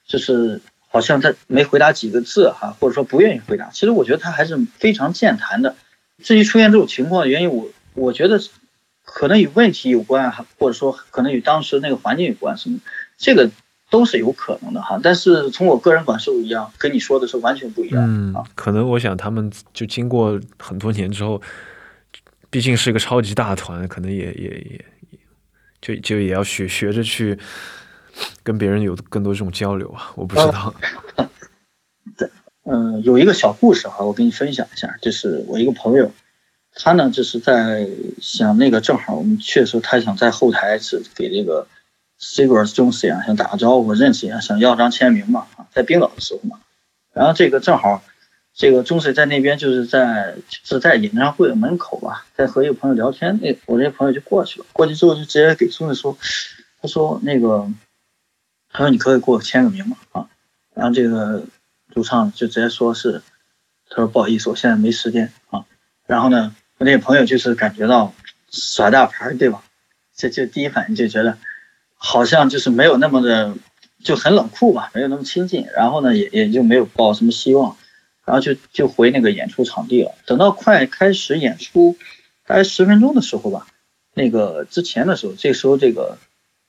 [0.07, 3.71] 就是好像他没回答几个字哈，或者说不愿意回答。
[3.73, 5.77] 其实我觉得他还是非常健谈的。
[6.23, 8.39] 至于出现这种情况的原因，我我觉得。
[9.13, 12.79] 可能与问题有关，或者说可能与当时那个环境有关，什么
[13.19, 13.51] 这个
[13.91, 15.01] 都是有可能的哈。
[15.03, 21.43] 但是从我个人感受一样，跟你说的是完全不一样嗯，可能我想他们就经过很多年之后，
[22.49, 24.85] 毕竟是一个超级大团，可能也也也
[25.81, 27.39] 就就也要学学着去
[28.43, 30.13] 跟别人有更多这种交流啊？
[30.15, 30.75] 我不知道。
[32.17, 32.29] 对，
[32.65, 36.11] 嗯，有一个小故事哈，我跟你分享一下，就是我一个朋友，
[36.83, 37.87] 他呢就是在
[38.23, 41.67] 想那个正好我们确实，他想在后台是给这个
[42.19, 46.61] Sigurd Jones 啊，想打个招呼，认识一下，想要张签名嘛啊，在冰岛的时候嘛，
[47.13, 48.03] 然后这个正好。
[48.53, 53.39] 这个钟水在那边就是在是在演唱会的门口吧，在和一个朋友聊天。
[53.41, 56.19] 那我那朋友就过去了，过去之后就直接给钟水说
[56.83, 57.71] ：“他说那个，
[58.69, 59.97] 他说你可以给我签个名吗？
[60.11, 60.29] 啊？”
[60.75, 61.45] 然后这个
[61.95, 63.23] 主唱就直接说是，
[63.89, 65.65] 他说不好意思，我现在没时间啊。
[66.07, 68.15] 然后呢，我那个朋友就是感觉到
[68.51, 69.63] 耍大牌对吧？
[70.17, 71.37] 这就第一反应就觉得
[71.95, 73.55] 好像就是没有那么的
[74.03, 75.67] 就很冷酷吧，没有那么亲近。
[75.77, 77.77] 然后呢，也也就没有抱什么希望。
[78.25, 80.15] 然后就就回那个演出场地了。
[80.25, 81.99] 等到快开始演出，
[82.47, 83.67] 大概十分钟的时候吧，
[84.15, 86.17] 那个之前的时候，这时候这个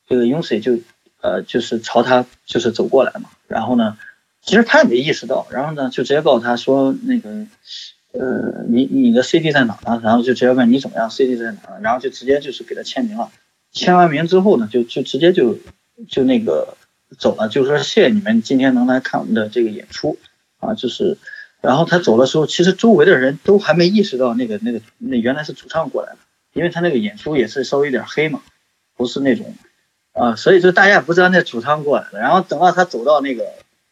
[0.09, 0.79] 这个 Yunsi 就
[1.21, 3.29] 呃就是朝他就是走过来嘛。
[3.47, 3.97] 然后呢，
[4.41, 7.45] 其实他也没意识到，然后呢就直接告诉他说那个
[8.13, 10.01] 呃你你的 CD 在哪呢？
[10.03, 11.79] 然后就直接问你怎么样，CD 在哪？
[11.81, 13.31] 然后就直接就是给他签名了。
[13.71, 15.57] 签完名之后呢，就就直接就
[16.09, 16.75] 就那个
[17.17, 20.17] 走了，就说谢谢你们今天能来看我们的这个演出
[20.59, 21.17] 啊，就是。
[21.61, 26.17] 然后他走的时候，其实周围的人都还没意识到那个那个那原来是主唱过来了，
[26.53, 28.41] 因为他那个演出也是稍微有点黑嘛，
[28.97, 29.53] 不是那种
[30.13, 32.19] 啊，所以就大家也不知道那主唱过来了。
[32.19, 33.43] 然后等到他走到那个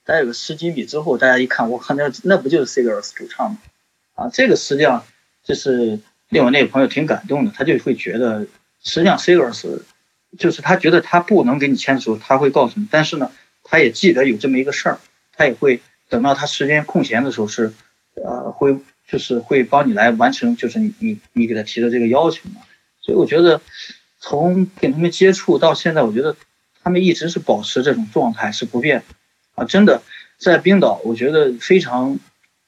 [0.04, 3.60] 大概有个十几米之后，大家一看，我靠，那那不就是 Sigurds 主唱吗？
[4.20, 5.06] 啊，这个实际上
[5.44, 8.46] 就是令我那个朋友挺感动的，他就会觉得，
[8.84, 9.82] 实际上 Sigurs，
[10.38, 13.32] 就是他觉得他不能给你签的时候，他会告诉你，但是呢，
[13.64, 15.00] 他也记得有这么一个事儿，
[15.36, 15.82] 他也会。
[16.12, 17.72] 等到他时间空闲的时候，是，
[18.16, 18.76] 呃，会
[19.08, 22.62] 就是会帮你来完成，就是你你你给他提的这个要求嘛。
[23.00, 23.62] 所以我觉得，
[24.20, 26.36] 从跟他们接触到现在，我觉得
[26.82, 29.16] 他们一直是保持这种状态是不变的
[29.54, 29.66] 啊。
[29.66, 30.02] 真的，
[30.40, 32.18] 在冰岛，我觉得非常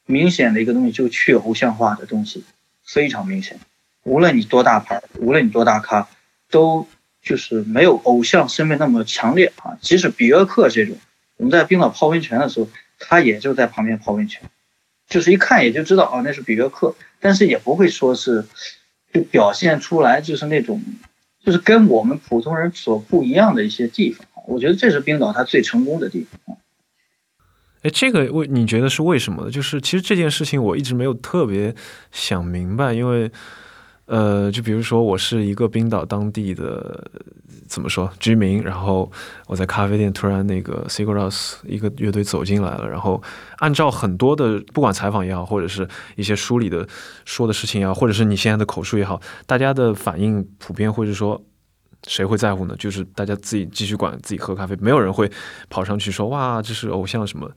[0.06, 2.44] 明显的一个东西，就去偶像化的东西
[2.84, 3.60] 非常明显。
[4.04, 6.08] 无论你多大牌，无论你多大咖，
[6.50, 6.88] 都
[7.22, 9.78] 就是没有偶像身份那么强烈啊。
[9.82, 10.96] 即使比约克这种，
[11.38, 12.68] 我们在冰岛泡温泉的时候。
[13.04, 14.44] 他也就在旁边泡温泉，
[15.10, 18.46] 就是一看也就知道啊，那是比约克，但是也不会说是
[19.12, 20.80] 就表现出来就是那种
[21.44, 24.28] 就是跟我们普通人所不一样的一些地方。
[24.46, 26.58] 我觉得这是冰岛它最成功的地方。
[27.82, 29.52] 哎，这个为你觉得是为什么呢？
[29.52, 31.74] 就是其实这件事情我一直没有特别
[32.12, 33.32] 想明白，因为。
[34.08, 37.10] 呃，就比如说，我是一个冰岛当地的
[37.66, 39.10] 怎么说居民，然后
[39.48, 43.24] 我在咖啡店突然那个 s i g u r o s 一个乐队走进来了，然后
[43.60, 46.86] 按照很多的不管采访也好，或者是一些书里的
[47.24, 51.42] 说的事情也好，或者是你现在的口述也好，大家的反应普遍会是说，
[52.06, 52.76] 谁会在乎呢？
[52.78, 55.32] 就是大家自己继续管自己喝咖啡，没有人会
[55.70, 57.50] 跑上去说哇，这是偶像什么，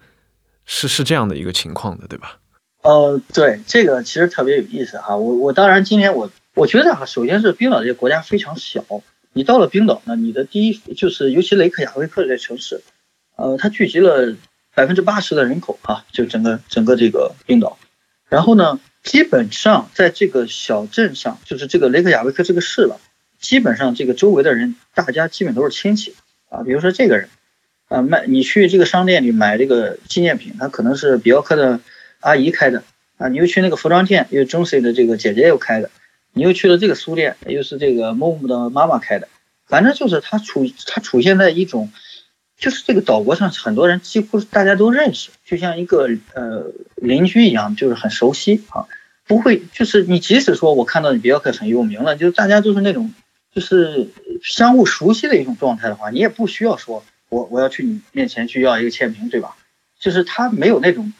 [0.64, 2.38] 是是这样的一个情况的，对吧？
[2.82, 5.16] 呃，对，这个其实特别有意思哈。
[5.16, 6.30] 我我当然今天我。
[6.56, 8.84] 我觉得哈，首先是冰岛这个国家非常小。
[9.32, 12.80] 你到了冰岛呢，你的第一就是，尤其雷克雅未克这个城市，
[13.34, 14.36] 呃，它聚集了
[14.72, 17.76] 百分之八十的人口啊，就整个整个这个冰岛。
[18.28, 23.00] 然后呢，基本上在这个小镇上，就是这个雷克雅未克这个市了，
[23.40, 26.14] 基本上这个周围的人，大家基本都是亲戚
[26.50, 26.62] 啊。
[26.62, 27.28] 比如说这个人，
[27.88, 31.80] 啊，卖你去这个商店里买这个纪念品，他可能是比奥克的
[32.20, 32.82] 阿姨开的
[33.18, 33.28] 啊。
[33.28, 35.90] 你又去那个服装店，因为中 C 的这个姐姐又开的。
[36.36, 39.28] 你又去了这个书店，又是这个 Mom 的妈妈开的，
[39.68, 41.92] 反正就是他处他出现在一种，
[42.58, 48.86] 就是这个岛国上很多人几乎大家都认识，就像一个呃邻居一样，就是很熟悉啊，
[49.28, 53.14] 不会就是你即使说我看到你比奥克很有名了，就是大家都是那种
[53.54, 54.08] 就是
[54.42, 59.56] 相互熟悉的一种状态的话，你也不需要说我我要去你面前去要一个签名，对吧？
[59.98, 61.12] 就是他没有那种。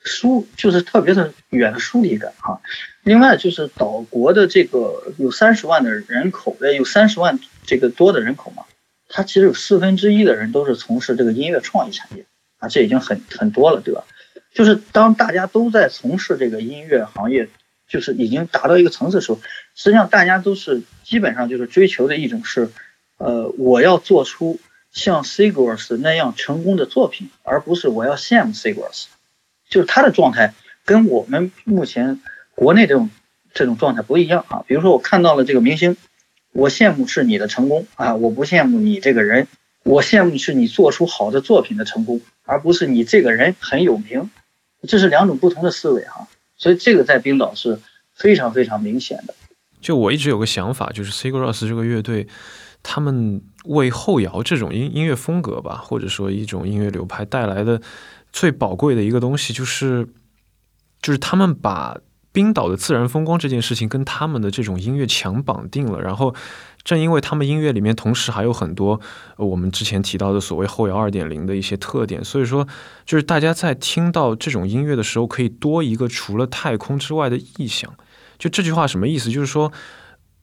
[0.00, 2.62] 疏就是特别的远的疏离感哈，
[3.02, 8.62] 另外就是岛国的这个有三十万的人口，呃，有三十万这个多的人口嘛，
[9.08, 12.24] 他其实有四分之一的人都是从事这个音乐创意产业
[12.58, 14.04] 啊，这已经很很多了，对吧？
[14.54, 17.48] 就是当大家都在从事这个音乐行业，
[17.88, 19.40] 就是已经达到一个层次的时候，
[19.74, 22.70] 实际上大家都是基本上就是追求的一种是，
[23.18, 24.60] 呃，我要做出
[24.92, 29.06] 像 Sigurs 那样成功的作品，而不是我要羡慕 Sigurs，。
[29.68, 32.20] 就是他的状态跟我们目前
[32.54, 33.10] 国内这种
[33.52, 34.64] 这种状态不一样啊。
[34.66, 35.96] 比如说，我看到了这个明星，
[36.52, 39.46] 我羡慕是你的成功啊，我不羡慕你这个人，
[39.84, 44.30] 我羡慕是你做出好的作品的成功，而不是你这个人很有名，
[44.88, 46.26] 这是两种不同的思维哈。
[46.56, 47.78] 所以这个在冰岛是
[48.14, 49.34] 非常非常明显的。
[49.80, 52.26] 就我一直有个想法，就是 Sigurs 这个乐队，
[52.82, 57.80] 他们为后摇这种音音乐风格吧，或者说一种音乐流派带来的
[58.32, 60.08] 最宝贵的一个东西，就是
[61.02, 61.98] 就是他们把
[62.32, 66.34] 冰岛的自然风光这件事情跟他们的这种音乐强绑定了，然后。
[66.84, 68.98] 正因为他们音乐里面同时还有很多
[69.36, 72.66] 我们之前提到的所谓后摇二点零的一些特点，所以说
[73.04, 77.92] 就是大家在听到这种音乐的时候，可以多一个除了太空之外的意象。
[78.38, 79.28] 就这句话什么意思？
[79.28, 79.70] 就是说，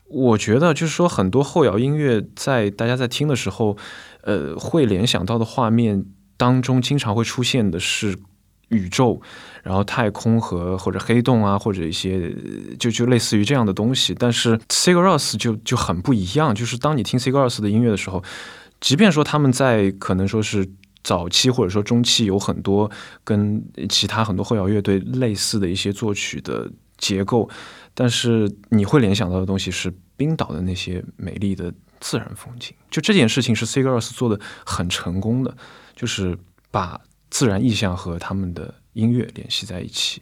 [0.07, 3.75] 我觉得就是说很多后摇音乐在大家在听的时候，
[4.21, 6.05] 呃，会联想到的画面
[6.37, 8.17] 当中，经常会出现的是
[8.69, 9.21] 宇宙。
[9.63, 12.31] 然后太空和或者黑洞啊，或者一些
[12.77, 16.53] 就就类似于这样的东西，但是 Sigur Rós 就就很不一样。
[16.53, 18.23] 就是当你听 Sigur Rós 的音乐的时候，
[18.79, 20.69] 即便说他们在可能说是
[21.03, 22.91] 早期或者说中期有很多
[23.23, 27.49] 跟其他很多后摇乐队类似的一些作曲的结构，
[27.95, 32.75] 但是你会联想到的东西是冰岛的那些美丽的自然风景。
[32.91, 35.57] 就这件事情是 Sigur Rós 做的很成功的，
[35.95, 36.37] 就是
[36.69, 38.75] 把自然意象和他们的。
[38.95, 40.21] 音乐联系在一起，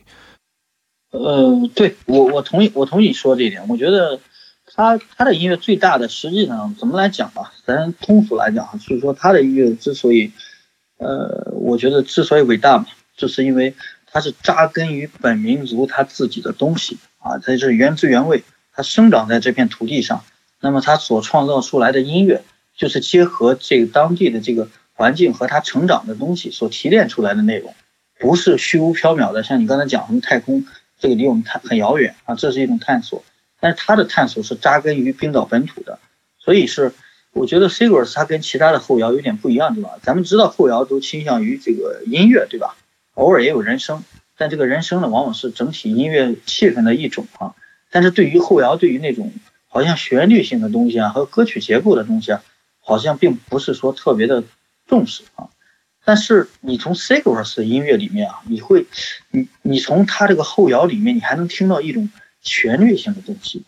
[1.11, 3.67] 呃，对我我同意我同意你说这一点。
[3.67, 4.19] 我觉得
[4.65, 10.31] 他他的音乐最大的实际上怎么来讲吧，咱通俗来讲啊，就是说他的音乐之所以，
[10.97, 13.75] 呃，我觉得之所以伟大嘛，就是因为
[14.07, 18.43] 它是扎根于本民族他自己的东西啊，它是原汁原味，
[18.73, 20.23] 它生长在这片土地上，
[20.59, 22.43] 那么它所创造出来的音乐，
[22.75, 27.73] 就是结合这个当地的这个环境和它成长的东西所提炼出来的内容。
[28.19, 30.65] 不是虚无缥缈的，像你刚才讲什么太空，
[30.99, 33.23] 这个离我们太很遥远啊，这是一种探索。
[33.59, 35.99] 但是它的探索是扎根于冰岛本土的，
[36.37, 36.93] 所以是
[37.31, 39.91] 我觉得 Sigurds 它跟其他的后摇有点不一样，对吧？
[40.01, 42.75] 咱们知道后摇都倾向于这个音乐，对吧？
[43.13, 44.03] 偶尔也有人声，
[44.37, 47.53] 但这个人声呢，往往是整体音乐气氛的一种啊。
[47.91, 49.31] 但是对于后摇，对于那种
[49.67, 52.43] 好像旋律性的东西啊和歌曲结构的东西啊，
[52.79, 54.43] 好像并不是说特别的
[54.87, 55.49] 重视啊。
[56.05, 58.85] 但是你从 Sigurds 的音乐里面啊，你会，
[59.31, 62.09] 你你从他这个后摇里面，你还能听到一种
[62.41, 63.63] 旋律性的东西，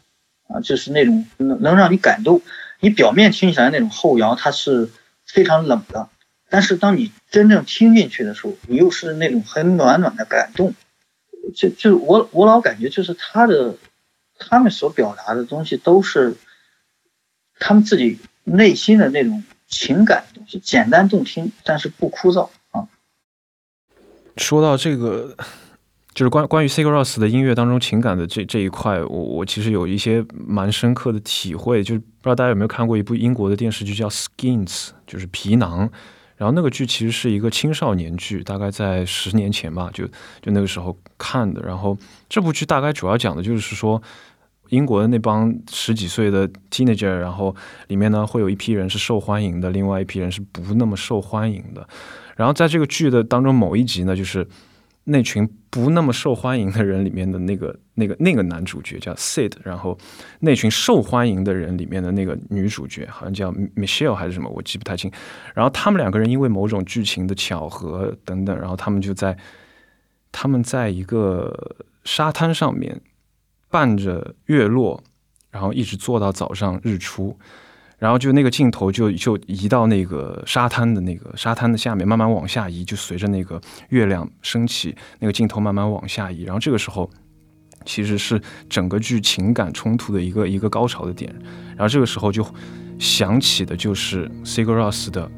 [0.48, 2.42] 啊，就是那种能能让你感动。
[2.82, 4.90] 你表面听起来那种后摇，它是
[5.24, 6.10] 非常冷的，
[6.56, 10.74] 但是当你真正听进去的时候，你又是那种很暖暖的感动。
[11.54, 13.76] 就就我我老感觉就是他的，
[14.40, 16.38] 他们所表达的东西都是
[17.60, 19.44] 他们自己内心的那种。
[19.68, 22.88] 情感东西简单动听，但是不枯燥啊。
[24.38, 25.36] 说到这个，
[26.14, 31.84] 就是关关于 Sigur Rós 的音乐当中情感的这这一块，我我其实有一些蛮深刻的体会。
[31.84, 34.68] 就是不知道大家有没有看过一部英国的电视剧叫《Skins》，
[35.08, 35.92] 就是皮囊。
[36.38, 40.06] 然后那个剧其实是一个青少年剧，大概在十年前吧，就
[40.42, 41.62] 就那个时候看的。
[41.62, 41.98] 然后
[42.30, 44.02] 这部剧大概主要讲的就是说。
[44.70, 47.56] 英国的那帮十几岁的 teenager，然后
[47.88, 51.88] 里面呢会有一批人是受欢迎的，另外一批人是不那么受欢迎的。
[52.36, 54.46] 然后在这个剧的当中某一集呢，就是
[55.06, 59.98] 那群不那么受欢迎的人里面的那个那个那个男主角叫 Sid，然后
[60.42, 65.12] 那群受欢迎的人里面的那个女主角好像叫 Michelle 还是什么，我记不太清。
[65.54, 69.38] 然后他们两个人因为某种剧情的巧合等等，然后他们就在
[70.32, 73.02] 他们在一个沙滩上面。
[73.68, 75.04] 伴着月落，
[75.52, 77.38] 然后一直坐到早上日出，
[77.98, 86.44] 然后就那个镜头就就移到那个沙滩的那个沙滩的下面，慢慢往下移，就随着那个月亮升起，那个镜头慢慢往下移。
[86.44, 87.10] 然后这个时候，
[87.86, 91.34] 其实是整个剧情感冲突的一个一个高潮的点。
[91.70, 92.46] 然后这个时候就
[93.00, 95.30] 响起的就是 Sigur Rós 的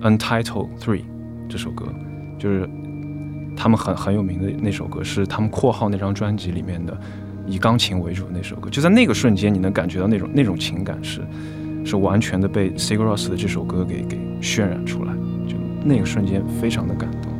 [0.00, 1.00] Untitled Three》
[1.48, 1.86] 这首歌，
[2.38, 2.68] 就是
[3.56, 6.96] 他们很很有名的那首歌，是他们括号那张专辑里面的。
[7.48, 11.24] 以钢琴为主的那首歌，就在那个瞬间，你能感觉到那种那种情感是，
[11.86, 15.14] 是完全的被 Sigur Rós 的这首歌给给渲染出来，
[15.46, 17.35] 就那个瞬间非常的感动。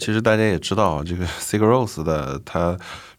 [0.00, 2.76] 其实大家也知道，这个 Sigur Rós 的他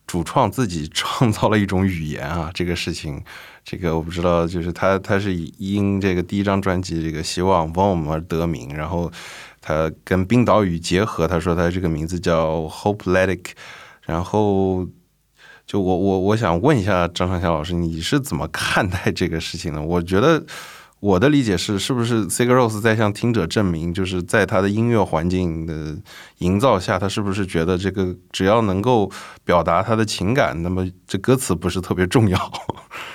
[0.07, 3.23] 主创自己创造了一种语言啊，这个事情，
[3.63, 9.11] 这个我不知道，就是他他是因这个第一张专辑这个希望 Vom 而得名，然后
[9.61, 13.51] 他跟冰岛语结合，他说他这个名字叫 Hopeletic，
[14.01, 14.87] 然后
[15.67, 19.81] 就我我我想问一下张尚香老师，你是怎么看待这个事情的？
[19.81, 20.43] 我觉得。
[21.01, 25.97] 我的理解是，是不是 Sigur Rós 在向听者证明，就是在他的音乐环境的
[26.37, 29.11] 营造下，他是不是觉得这个只要能够
[29.43, 32.39] 表达他的情感，那么这歌词不是特别重要？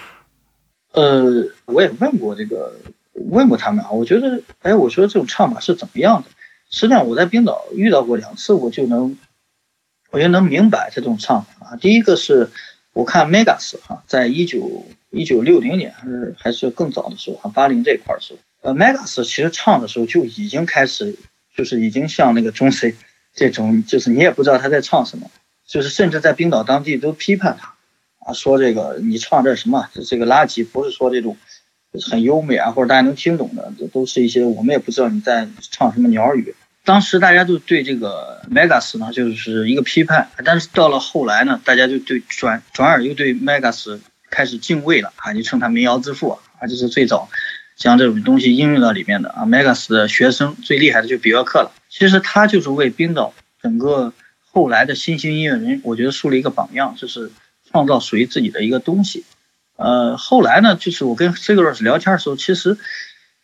[0.94, 2.72] 呃，我也问过这个，
[3.12, 6.28] 问过他们啊，我觉得，哎，我说这种唱法是怎么样的？
[6.68, 9.16] 实际上我在冰岛遇到过两次，我就能，
[10.10, 11.76] 我就能明白这种唱法。
[11.76, 12.50] 第一个是
[12.96, 14.86] 我看 Megas 哈，在一九。
[15.10, 21.16] 一九六零年还是还是更早的时候，哈，八零这块儿时候，呃，Megas 其实唱的时候就已经开始，
[21.56, 22.94] 就是已经像那个中 C
[23.32, 25.30] 这种，就是你也不知道他在唱什么，
[25.66, 27.76] 就是甚至在冰岛当地都批判他，
[28.26, 31.38] 啊，说这个你唱这什么，这这个垃圾，不是说这种
[32.10, 36.54] 很优美啊，或者大家能听懂的，这都是一些我们也不知道你在唱什么鸟语。
[36.86, 44.00] 当时大家都对这个 Megas 呢就是一个批判，但是到了后来呢，大家就对转转而又对 Megas。
[44.28, 45.32] 开始敬畏了啊！
[45.32, 47.28] 就称他民谣之父啊，就是最早
[47.76, 49.46] 将这种东西应用到里面的啊。
[49.46, 51.70] Megas 的学生最厉害的就比约克了。
[51.88, 53.32] 其实他就是为冰岛
[53.62, 54.12] 整个
[54.50, 57.30] 后来的新兴音乐人，我觉得树立一个榜样，就是
[57.70, 59.24] 创造属于自己的一个东西。
[59.76, 62.76] 呃，后来呢，就是我跟 Sigur 聊天的时候，其实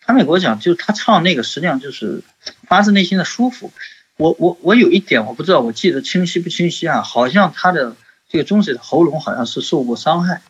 [0.04, 2.22] 他们给我讲，就是他唱那个实际上就是
[2.68, 3.72] 发自内心的舒服。
[4.16, 7.02] 我我我有一点我不知道，我记得清晰不清晰啊？
[7.02, 7.96] 好像他的
[8.28, 10.42] 这个中指的喉咙好像是受过伤害。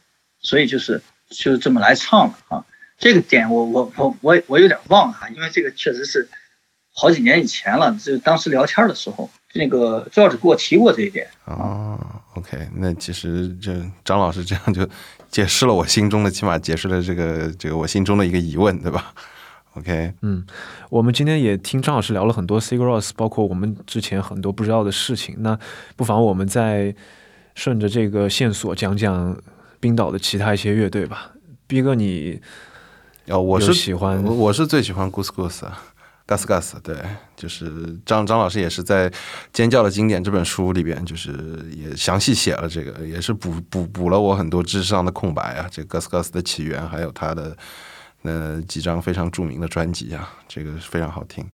[0.44, 1.00] 所以就是
[1.30, 2.64] 就是这么来唱的啊，
[2.98, 6.28] 这个点我我我我我有点忘了哈，因为这个确实是
[6.92, 11.96] 好几年以前了，就当时聊天的时候，那个赵子给我提过这一点啊。
[12.34, 13.72] OK，那其实这
[14.04, 14.88] 张老师这样就
[15.30, 19.14] 解释了我心中的，起码解释了这个这个我心中的一个疑问，对吧
[19.74, 20.44] ？OK，嗯，
[20.90, 25.58] 我们今天也听张老师聊了很多 Sigur Rós，包括我们之前很多不知道的事情，那
[25.96, 26.94] 不妨我们再
[27.54, 29.36] 顺着这个线索讲讲。
[29.82, 31.32] 冰岛的其他一些乐队吧，
[31.66, 32.40] 逼哥你，
[33.26, 36.96] 哦，我是喜欢，我是最喜欢 Goose Goose，Gus Gus，对，
[37.34, 39.10] 就是张张老师也是在
[39.52, 41.32] 《尖叫的经典》这本书里边，就是
[41.74, 45.66] 也详细写了这个，也是补补补了我很多知识上的空白啊。
[45.68, 47.56] 这 Gus Gus 的起源，还有他的
[48.22, 51.46] 那几张非常著名的专辑啊，这个非常好听。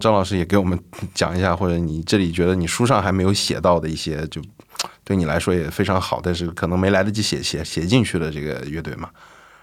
[0.00, 0.76] 张老师也给我们
[1.14, 4.40] 讲一下，或者你这里觉得你书上还没有写到的一些，就
[5.04, 9.10] 对你来说也非常好，但是可能没来得及写写写进去的这个乐队嘛？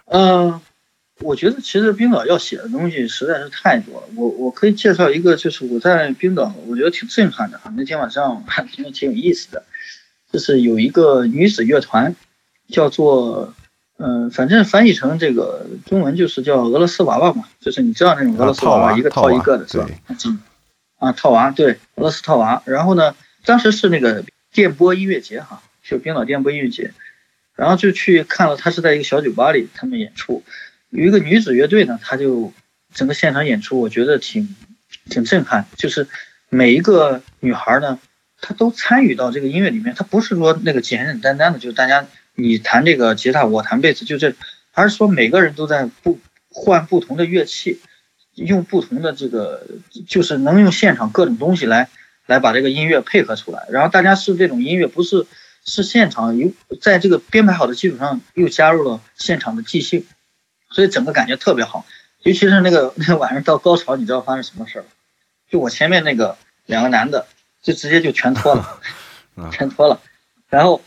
[0.06, 0.62] 嗯，
[1.22, 4.08] 我觉得其实冰岛要写的东西实在是太多了。
[4.16, 7.74] 我我可以介绍一个，就是我在冰岛，我觉得挺震撼的啊。
[7.76, 9.64] 那天晚上还挺挺有意思的，
[10.32, 12.16] 就是有一个女子乐团，
[12.70, 13.54] 叫做。
[14.00, 19.90] 嗯，反正翻译成这个中文就是叫俄罗斯娃娃嘛，就是你知道那种俄罗斯娃娃一个套一个的是吧？
[20.08, 20.40] 嗯，
[21.00, 22.62] 啊，套娃对，俄罗斯套娃。
[22.66, 24.24] 然后呢，当时是那个
[24.54, 26.94] 电波音乐节哈，就冰岛电波音乐节，
[27.56, 30.44] 然后就去看了，他是在一个小酒吧里他们演出，
[30.92, 32.54] 有一个女子乐队呢，他就
[32.94, 34.56] 整个现场演出，我觉得挺
[35.10, 36.08] 挺震撼，就是
[36.50, 37.98] 每一个女孩呢，
[38.40, 42.06] 她都参与到这个音乐里面，她不是说那个简简单单的就是大家。
[42.40, 44.36] 你弹这个吉他，我弹贝斯，就这，
[44.72, 46.20] 还是说每个人都在不
[46.50, 47.82] 换不同的乐器，
[48.36, 49.66] 用不同的这个，
[50.08, 51.90] 就是能用现场各种东西来
[52.28, 53.66] 来把这个音乐配合出来。
[53.72, 55.26] 然后大家是这种音乐，不是
[55.66, 60.06] 是现场有在这个编排好的基础上又加入了现场的即兴，
[60.70, 61.88] 所以整个感觉特别好。
[62.22, 64.86] 尤其是那个 那个晚上到高潮，你知道发生什么事儿？
[65.50, 67.26] 就我前面那个两个男的，
[67.64, 68.80] 就直接就全脱了，
[69.52, 70.00] 全脱了，
[70.50, 70.84] 然后。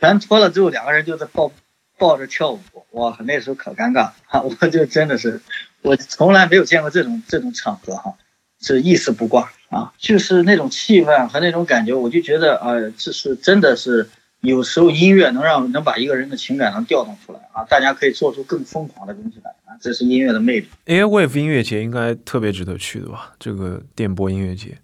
[0.00, 1.52] 全脱了之后，两个人就在抱
[1.98, 2.60] 抱着跳舞，
[2.92, 5.40] 哇，那时候可尴尬哈， 我就真的是，
[5.82, 8.14] 我从来没有见过这种这种场合哈，
[8.60, 14.08] 是一丝不挂啊，就是那种气氛和那种感觉，我就觉得啊，这是真的是
[14.40, 20.68] 有时候音乐能让能把一个人的情感能调动出来啊，大家可以做出更疯狂的东西来啊，这是音乐的魅力。
[20.86, 23.34] Airwave 音乐节应该特别值得去的吧？
[23.40, 24.78] 这个电波音乐节。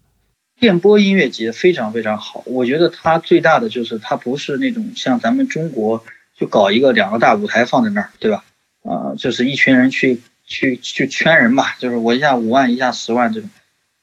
[0.64, 6.02] 电波音乐节非常非常好，我觉得它最大的就是它不是那种像咱们中国
[6.34, 8.42] 就搞一个两个大舞台放在那儿，对吧？
[8.82, 13.50] 啊，就是一群人去去去圈人吧，就是我一下五万一下十万这种。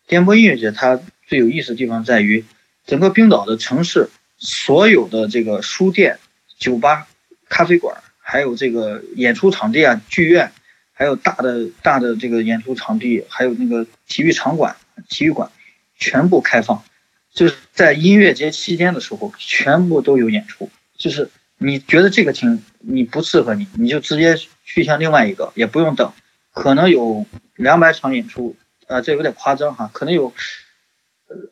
[0.05, 2.45] 电波音乐节它最有意思的地方在于，
[2.86, 6.20] 整个冰岛的城市所有的这个书店、
[6.59, 7.07] 酒吧、
[7.49, 10.51] 咖啡馆，还有这个演出场地啊、剧院，
[10.93, 14.76] 还有大的大的这个演出场地，还有那个体育场馆、
[15.09, 15.49] 体育馆。
[16.02, 16.84] 全部开放，
[17.32, 20.70] 就是在音乐节期间的时候，全部都有演出。
[20.97, 21.30] 就是
[21.60, 24.36] 你觉得这个厅你不适合你，你就直接
[24.66, 26.12] 去向另外一个，也不用等。
[26.52, 27.26] 可能有
[27.56, 28.56] 两百场演出，
[28.88, 30.34] 啊，这有点夸张哈，可能有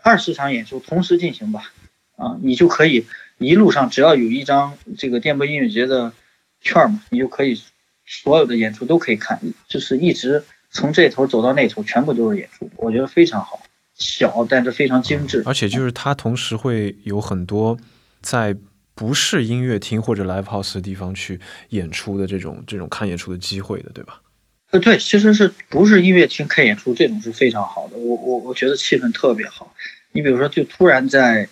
[0.02, 1.72] 二十场演出同时进行吧。
[2.18, 3.06] 啊，你就可以
[3.38, 6.12] 一路上只要有一张这个电波音乐节的
[6.60, 7.62] 券嘛，你就可以
[8.06, 9.40] 所有的演出都可以看，
[9.70, 13.62] 就是一直从这头走到那头，全部都是演出，我觉得非常好。
[14.00, 17.78] 小，但是非常精致，而且就是它同时会有很多
[18.22, 18.56] 在
[18.96, 21.40] 不是音乐厅或者 live house 的地方去
[21.70, 24.22] 演出的这种这种看演出的机会的，对吧？
[24.72, 29.74] 呃，对，其实是不是音乐厅看演出这种是非常好的，我我我觉得气氛特别好。
[30.12, 31.50] 你比如说，就突然在，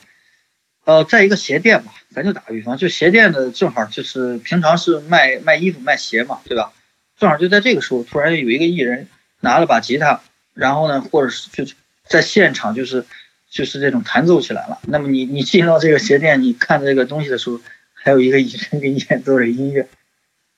[0.86, 6.74] 呃，在一个鞋店吧，咱就打个比方，就鞋店的正好就是平常是卖卖衣服卖鞋嘛，对吧？
[7.18, 9.08] 正好就在这个时候，突然有一个艺人
[9.42, 10.22] 拿了把吉他，
[10.54, 11.74] 然后呢，或者是就。
[12.10, 13.06] 在现场就是
[13.50, 14.80] 就是这种弹奏起来了。
[14.88, 17.60] 那么你你进到这个鞋店，你看这个东西的时候，
[17.94, 19.88] 还有一个艺人给你演奏的音乐，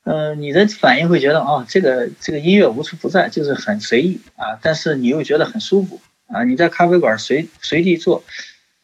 [0.04, 6.44] 嗯，你的反应会觉得啊，这个这个音乐无处不在，就是很随意啊，但是你又觉得很舒服啊。
[6.44, 8.24] 你在咖啡馆随随地坐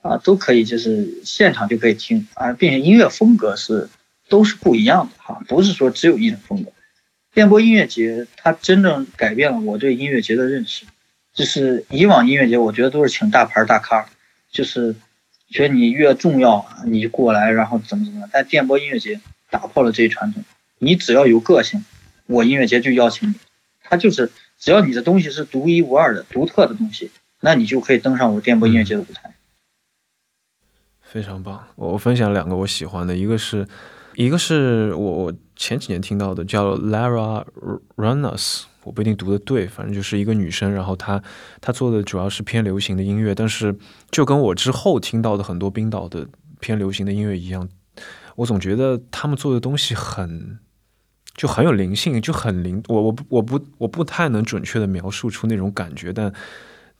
[0.01, 3.89] 啊，都可以，就是现场就可以听啊，并且音乐风格是
[4.29, 6.71] 都是不一样的哈，不是说只有一种风格。
[7.33, 10.85] 电波音乐节它真正改变了我对音乐节的认识。
[11.35, 14.07] 就是以往音乐节，我觉得都是请大牌大咖，
[14.49, 14.95] 就是
[15.49, 18.29] 觉得你越重要，你就过来，然后怎么怎么样。
[18.31, 19.19] 但电波音乐节
[19.49, 20.43] 打破了这一传统，
[20.79, 21.83] 你只要有个性，
[22.25, 23.35] 我音乐节就邀请你。
[23.83, 27.11] 他就是只要你的东西是独一无二的、独特的东西，
[27.41, 29.35] 那你就可以登上我电波音乐节的舞台。
[31.01, 31.67] 非常棒！
[31.75, 33.67] 我分享两个我喜欢的，一个是，
[34.15, 37.45] 一个是我我前几年听到的，叫 Lara
[37.95, 38.63] Runas。
[38.85, 41.21] 我不一定读的对，反正就是一个女生，然后她
[41.59, 43.75] 她做的主要是偏流行的音乐，但是
[44.11, 46.27] 就跟我之后听到的很多冰岛的
[46.59, 47.67] 偏流行的音乐一样，
[48.37, 50.59] 我总觉得他们做的东西很
[51.35, 52.81] 就很有灵性，就很灵。
[52.87, 56.31] 我我不我不我不太能准确的描述出那种感觉，但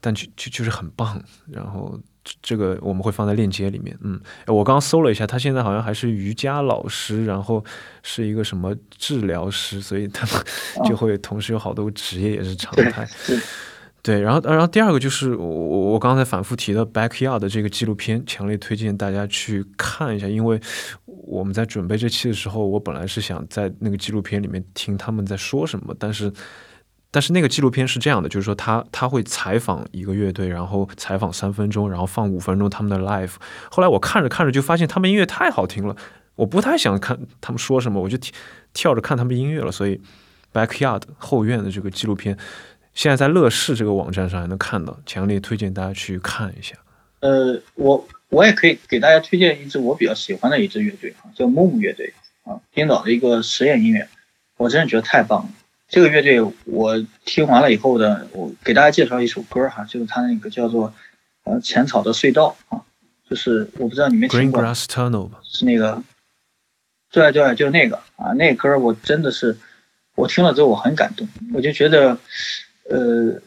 [0.06, 1.20] 但就就就是很棒，
[1.52, 2.00] 然后。
[2.42, 3.96] 这个我们会放在链接里面。
[4.02, 7.64] 嗯，我刚搜了一下，他现在好像还是瑜伽老师，然后
[8.02, 10.44] 是一个什么治疗师，所以他们
[10.90, 13.08] 就会同时有好多职业也是常态。
[14.02, 20.60] 对，然后然后第二个就是我我刚才反复提的 Backyard 的这个纪录片，强烈推荐大家去看一下，因为
[21.06, 26.34] 我们在准备这期的时候，我本来是想在那个纪录片里面听他们在说什么，但是。
[27.16, 33.36] 但是那个纪录片是这样的，就是说他他会采访一个乐队，然后采访三分钟，然后放五分钟他们的 live。
[33.72, 35.96] 后来我看着看着就发现他们音乐太好听了，
[36.36, 38.18] 我不太想看他们说什么，我就
[38.74, 39.72] 跳着看他们音乐了。
[39.72, 40.02] 所以
[40.52, 42.38] backyard 后院的这个纪录片，
[42.94, 46.76] 现在在乐视这个网站上还能看到，强烈推荐大家去看一下。
[47.22, 52.14] 呃，我我也可以给大家推荐一支我比较喜欢的一支乐队啊，叫 Moon 乐队
[52.44, 54.06] 啊，冰岛的一个实验音乐，
[54.58, 55.50] 我真的觉得太棒了。
[55.88, 60.94] 这个乐队我听完了以后呢，我给大家介绍一首歌哈，就是他那个叫做
[61.44, 62.82] 呃浅草的隧道啊，
[63.30, 64.62] 就是我不知道你们听过，
[65.44, 66.02] 是那个，
[67.12, 69.58] 对对，就是那个啊，那个歌我真的是
[70.16, 72.18] 我听了之后我很感动，我就觉得
[72.90, 73.40] 呃，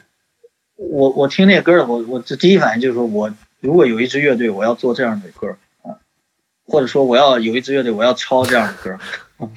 [0.76, 5.98] 我我听那歌我我这第一反应就是说我如果有一支乐队我要做这样的歌啊，
[6.66, 8.96] 或者说我要有一支乐队我要抄这样的歌，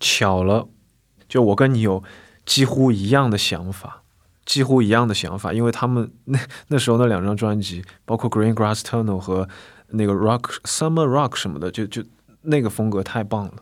[0.00, 0.66] 巧了。
[1.28, 2.02] 就我跟你有
[2.46, 4.02] 几乎一样的想法，
[4.46, 9.48] 几乎一样的想法，因为他们那那时候那两张专辑，包括 Green Grass Tunnel 和
[9.88, 12.02] 那个 Rock Summer Rock 什么的，就就
[12.42, 13.54] 那个风格太棒了。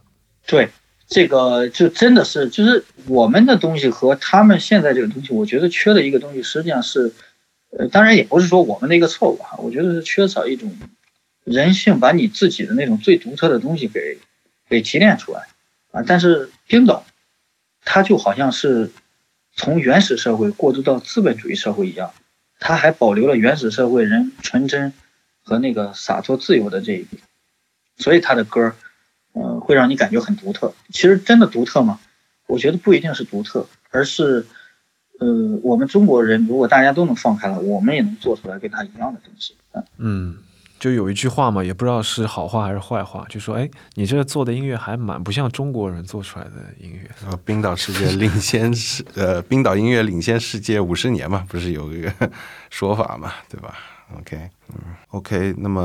[0.47, 0.69] 对，
[1.09, 7.13] 这个就真的是，就是我们的东西和他们现在这个东西，我觉得缺的一个东西，实际上是，
[7.77, 10.77] 呃，当然也不是说我们的一个错误哈，我觉得是缺少一种
[11.43, 14.19] 人性，把你自己的那种最独特的东西给
[14.69, 15.49] 给提炼出来。
[15.91, 16.03] 啊。
[16.07, 17.05] 但是冰岛，
[17.87, 18.91] 它就好像是
[19.55, 22.13] 从原始社会过渡到资本主义社会一样，
[22.61, 24.93] 它还保留了原始社会人纯真
[25.43, 27.23] 和那个洒脱自由的这一点，
[27.97, 28.75] 所以他的歌，
[29.33, 30.75] 嗯，会让你感觉很独特。
[30.93, 31.99] 其实真的独特吗？
[32.47, 34.45] 我觉得不一定是独特，而是。
[35.19, 39.57] 呃，我们中国人如果大家都能放开了，我们也能做出来跟他一样的东西。
[39.97, 40.37] 嗯，
[40.79, 47.09] 就有一句话嘛，也不知道是好话还是坏话，就说：“哎，你这做的音乐还蛮不像中国人做出来的音乐。
[47.27, 52.13] ”啊，冰岛世界领先世，呃，冰岛音乐领先世界五十年嘛，不是有一个
[52.71, 53.75] 说法嘛，对吧
[54.19, 54.77] ？OK，嗯
[55.11, 55.81] ，OK，那么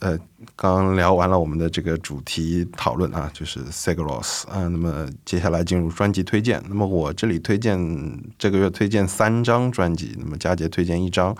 [0.00, 0.16] 呃，
[0.54, 6.62] 刚聊完了我们的这个主题讨论啊，就是 Sigaros 啊，那么接下来进入专辑推荐。
[6.68, 7.76] 那么我这里推荐
[8.38, 11.36] 这个月推荐三张专辑，那么佳杰推荐一张。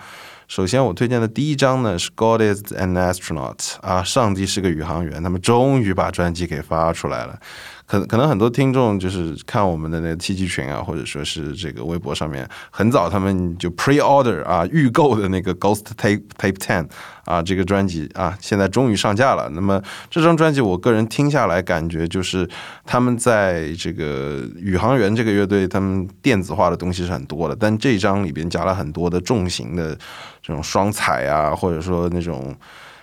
[0.47, 7.39] 首先我推荐的第一张呢是 God is an astronaut 啊，上帝是个宇航员，他们终于把专辑给发出来了。
[7.87, 16.89] 可可能很多听众就是看我们的那个 T G 群啊，或者说是这个微博上面，很早他们就 pre order 啊预购的那个 Ghost Tape Tape Ten
[17.25, 19.51] 啊这个专辑啊，现在终于上架了。
[19.51, 22.49] 那么这张专辑，我个人听下来感觉就是
[22.87, 29.95] 他们在这个宇航员这个乐队，他们电子化的东西是很多的，但这张里边加了很多的重型的
[30.43, 32.55] 这种双踩啊，或者说那种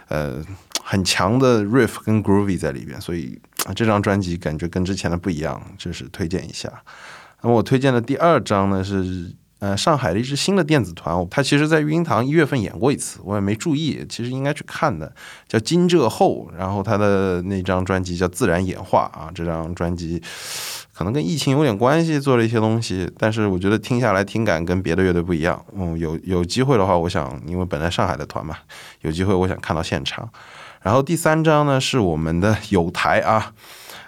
[0.07, 0.43] 呃
[0.83, 3.39] 很强的 riff 跟 groovy 在里边，所以。
[3.75, 6.67] 这张专辑感觉跟之前的不一样，就是推荐一下。
[7.43, 15.13] 那么我推荐的第二张呢是呃上海的一支新的电子团，它其实在育婴堂一月份演过一次，我也没注意，其实应该去看的，
[15.47, 16.49] 叫金浙后。
[16.57, 20.19] 然后他的那张专辑叫自然演化啊，这张专辑
[20.91, 25.63] 可能跟疫情有点关系，做了一些东西，但是我觉得听下来听感跟别的乐队不一样。
[25.75, 28.57] 嗯，有有机会的话，我想因为本来上海的团嘛，
[29.01, 30.27] 有机会我想看到现场。
[30.81, 33.53] 然后第三张呢是我们的有台啊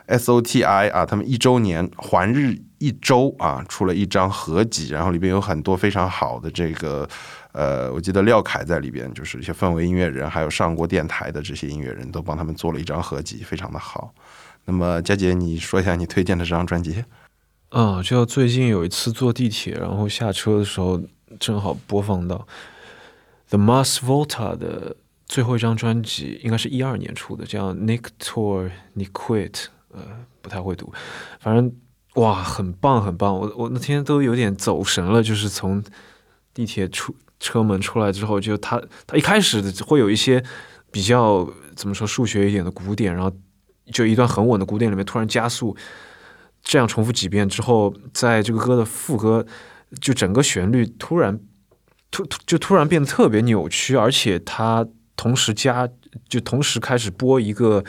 [0.07, 7.07] ，S O T I 啊，他们一周年环日一周啊，出了一张合集，然后里边有很多非常好的这个，
[7.51, 14.11] 呃，我记得廖凯在里边，就是一些氛围音乐人，还有上过电台的这些音乐人都帮他们做了一张合集，非常的好。
[14.65, 17.05] 那么佳杰，你说一下你推荐的这张专辑？
[17.69, 20.99] 嗯，就最近有一次坐地铁，然后下车的时候
[21.39, 22.47] 正好播放到
[23.49, 24.95] The Mars Volta 的。
[25.33, 29.99] 最后一张专辑应该是一二年出的，叫 Nick Tor Nick Quit，呃，
[30.43, 30.93] 不太会读，
[31.39, 31.75] 反正
[32.13, 35.83] 哇，很棒很棒，我我那天都有点走神了，就是从
[36.53, 40.43] 地铁出车门出来之后，就他他一开始会有一些
[40.91, 43.35] 比较怎么说数学一点的鼓点，然后
[43.91, 45.75] 就一段很稳的鼓点里面突然加速，
[46.61, 49.43] 这样重复几遍之后，在这个歌的副歌，
[49.99, 51.39] 就整个旋律突然
[52.11, 54.87] 突突就突然变得特别扭曲，而且他。
[55.15, 55.87] 同时加
[56.27, 57.83] 就同时开始播一个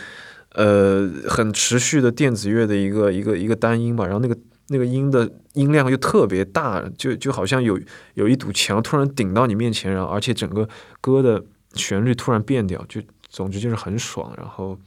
[0.53, 4.37] 呃很持续的电子乐的一个一个一个单音吧，然后那个
[4.69, 7.81] 那个音的音量又特别大，就就好像有
[8.15, 10.69] 有一堵墙突然顶到你面前，然后而且整个
[11.01, 11.45] 歌的
[11.75, 14.33] 旋律突然变掉，就总之就是很爽。
[14.37, 14.79] 然后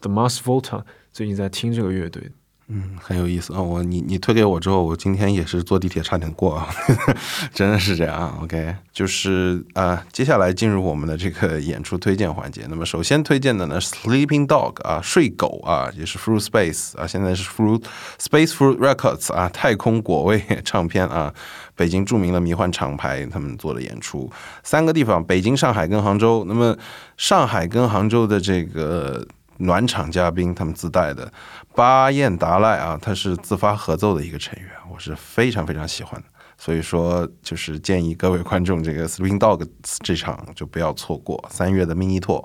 [0.00, 2.30] The Mars Volta 最近在听这个乐队。
[2.74, 3.60] 嗯，很有意思啊！
[3.60, 6.66] 我你你推给我之后，我今天也是坐地铁差点过啊，
[7.52, 8.38] 真的是这样啊。
[8.42, 12.64] OK，就是啊，接下来进入我们的这个演出推荐环节。
[12.70, 17.84] 那么首先推荐的呢，Sleeping Dog 啊，睡狗啊，也是 Fruit Space 啊，现在是 Fruit
[18.18, 21.34] Space Fruit Records 啊，太空果味 唱片啊，
[21.76, 26.42] 北京著名的迷幻厂牌他们做的演出，三个地方，北京、上海跟杭州。
[26.48, 26.74] 那么
[27.18, 29.26] 上海跟杭州的这个。
[29.62, 31.32] 暖场嘉宾，他们自带的
[31.74, 36.26] 巴彦达赖啊，他是自发合奏的一个成员，我是非常非常喜欢的，
[36.58, 39.66] 所以说就是建议各位观众，这个 Spring Dog
[40.02, 42.44] 这场就不要错过三月的 Mini Tour。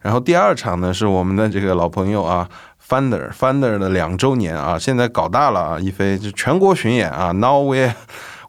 [0.00, 2.48] 然后第二场呢是我们的这个老朋友啊
[2.88, 7.92] ，Funder Funder 的两周年啊，现在搞大了啊，一飞就全国巡演啊，Now We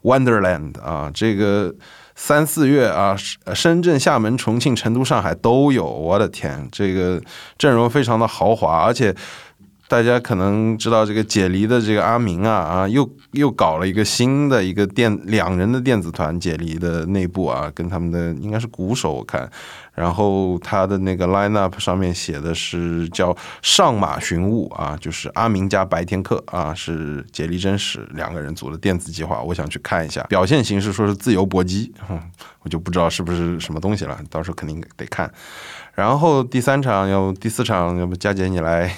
[0.02, 1.74] Wonderland 啊，这个。
[2.20, 3.16] 三四月啊，
[3.54, 5.86] 深圳、厦门、重庆、成都、上海都有。
[5.86, 7.22] 我的天，这个
[7.56, 9.14] 阵容非常的豪华，而且
[9.88, 19.50] 大家可能知道，这个解离的这个阿明啊啊，又又搞了一个新的一个电两人的电子团，解离的内部啊，跟他们的应该是鼓手，我看。
[19.94, 30.22] 然后他的那个 lineup 上面写的是叫上马寻物啊，就是阿明加白天客啊，是解离真实两个人组的电子计划，我想去看一下。
[30.28, 31.92] 表现形式说是自由搏击，
[32.60, 35.28] 我就不知道是不是什么东西了，到时候肯定得看。
[35.94, 38.94] 然后第三场要第四场，要不佳姐你来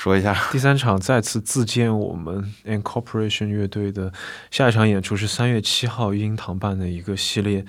[0.00, 0.34] 说一下。
[0.50, 4.10] 第三场再次自荐我们 Incorporation 乐队的
[4.50, 7.66] 下一场演出是三月七号音堂办的一个系列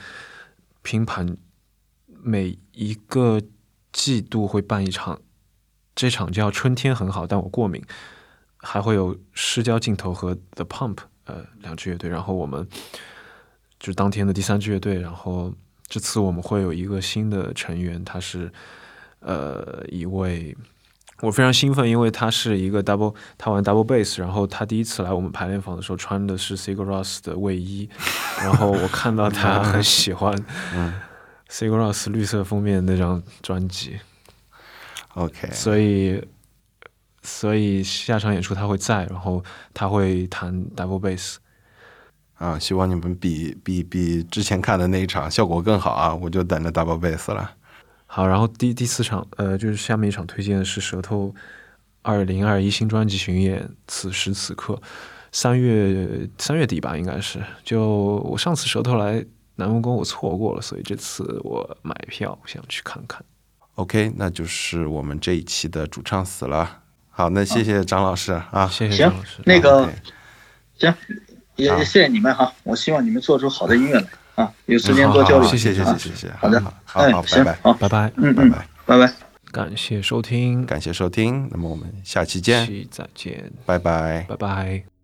[0.81, 1.35] 拼盘。
[2.07, 3.41] 每一个
[3.91, 5.19] 季度会办一场，
[5.93, 7.83] 这场叫春天很好，但我过敏。
[8.59, 12.65] 还会有失焦镜头和 The Pump 呃两支乐队，然后我们
[13.77, 15.53] 就是当天的第三支乐队，然后
[15.85, 18.49] 这次我们会有一个新的成员，他是
[19.19, 20.55] 呃一位。
[21.21, 27.87] 我非常兴奋，因为他是一个 double，他玩 double bass，然后他第一次来我们排练房的时候穿的是 Sigur Rós 的卫衣，
[28.39, 30.35] 然后我看到他 很喜欢
[31.49, 33.99] Sigur Rós 绿色封面那张专辑
[35.13, 36.27] ，OK，所以
[37.21, 39.43] 所以下场演出他会在，然后
[39.73, 41.35] 他会弹 double bass。
[42.35, 46.15] 啊，希望你们比比比之前看的那一场效果更好啊！
[46.15, 47.51] 我就等着 double bass 了。
[48.13, 51.33] 好，然后第第四场，呃，就是下面一场推荐的是舌头
[52.01, 54.77] 二零二一新专辑巡演，此时此刻，
[55.31, 57.41] 三月三月底吧，应该是。
[57.63, 63.23] 就我上次舌头来南梦宫我错过了，所以这次我买票想去看看。
[63.75, 66.81] OK，那就是我们这一期的主唱死了。
[67.11, 68.67] 好，那谢谢张老师啊。
[68.67, 69.41] 谢谢行张老师。
[69.45, 69.89] 那个
[70.77, 70.93] 行，
[71.55, 74.05] 也也谢谢你们哈，我希望你们做出好的音乐来
[74.41, 75.41] 啊，有时间多交流。
[75.41, 76.31] 好谢谢谢谢啊谢谢。
[76.39, 79.13] 好的好，好哎好，拜拜，行好，拜拜，嗯嗯，拜拜，拜拜。
[79.51, 84.25] 感谢收听，感谢收听，那么我们下期下见，期再见，拜拜。
[84.29, 85.00] 拜拜。